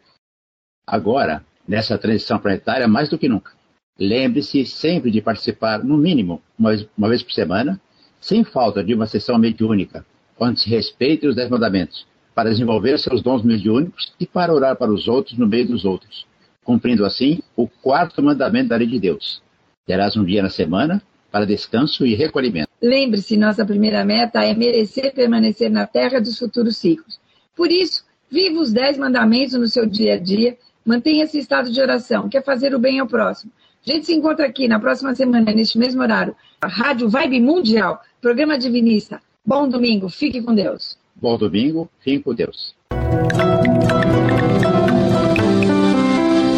Agora, 0.87 1.45
nessa 1.67 1.95
transição 1.95 2.39
planetária, 2.39 2.87
mais 2.87 3.07
do 3.07 3.19
que 3.19 3.29
nunca, 3.29 3.51
lembre-se 3.99 4.65
sempre 4.65 5.11
de 5.11 5.21
participar, 5.21 5.83
no 5.83 5.95
mínimo, 5.95 6.41
uma 6.57 6.71
vez, 6.71 6.87
uma 6.97 7.07
vez 7.07 7.21
por 7.21 7.33
semana, 7.33 7.79
sem 8.19 8.43
falta 8.43 8.83
de 8.83 8.95
uma 8.95 9.05
sessão 9.05 9.37
mediúnica 9.37 10.03
onde 10.39 10.59
se 10.59 10.69
respeite 10.69 11.27
os 11.27 11.35
dez 11.35 11.49
mandamentos, 11.49 12.05
para 12.33 12.49
desenvolver 12.49 12.99
seus 12.99 13.21
dons 13.21 13.43
mediúnicos 13.43 14.13
e 14.19 14.25
para 14.25 14.53
orar 14.53 14.75
para 14.75 14.91
os 14.91 15.07
outros 15.07 15.37
no 15.37 15.47
meio 15.47 15.67
dos 15.67 15.85
outros, 15.85 16.25
cumprindo 16.63 17.05
assim 17.05 17.39
o 17.55 17.67
quarto 17.67 18.21
mandamento 18.21 18.69
da 18.69 18.75
lei 18.75 18.87
de 18.87 18.99
Deus. 18.99 19.41
Terás 19.85 20.17
um 20.17 20.25
dia 20.25 20.43
na 20.43 20.49
semana 20.49 21.01
para 21.31 21.45
descanso 21.45 22.05
e 22.05 22.15
recolhimento. 22.15 22.69
Lembre-se, 22.81 23.37
nossa 23.37 23.65
primeira 23.65 24.03
meta 24.03 24.43
é 24.43 24.53
merecer 24.53 25.13
permanecer 25.13 25.69
na 25.69 25.85
terra 25.85 26.19
dos 26.19 26.37
futuros 26.37 26.77
ciclos. 26.77 27.19
Por 27.55 27.71
isso, 27.71 28.03
viva 28.29 28.59
os 28.59 28.73
dez 28.73 28.97
mandamentos 28.97 29.53
no 29.53 29.67
seu 29.67 29.85
dia 29.85 30.15
a 30.15 30.17
dia, 30.17 30.57
mantenha 30.85 31.23
esse 31.23 31.37
estado 31.39 31.71
de 31.71 31.81
oração, 31.81 32.27
quer 32.29 32.43
fazer 32.43 32.75
o 32.75 32.79
bem 32.79 32.99
ao 32.99 33.07
próximo. 33.07 33.51
A 33.87 33.91
gente 33.91 34.07
se 34.07 34.13
encontra 34.13 34.45
aqui 34.45 34.67
na 34.67 34.79
próxima 34.79 35.13
semana, 35.13 35.53
neste 35.53 35.77
mesmo 35.77 36.01
horário. 36.01 36.35
A 36.59 36.67
Rádio 36.67 37.07
Vibe 37.07 37.39
Mundial, 37.39 38.01
programa 38.19 38.57
Divinista. 38.57 39.21
Bom 39.45 39.69
domingo, 39.69 40.09
fique 40.09 40.41
com 40.41 40.55
Deus. 40.55 40.97
Bom 41.15 41.37
domingo, 41.37 41.89
fique 41.99 42.23
com 42.23 42.33
Deus. 42.33 42.73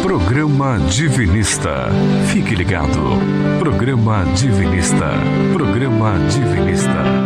Programa 0.02 0.78
Divinista. 0.90 1.88
Fique 2.32 2.54
ligado. 2.54 3.00
Programa 3.58 4.24
Divinista. 4.34 5.12
Programa 5.54 6.14
Divinista. 6.28 7.17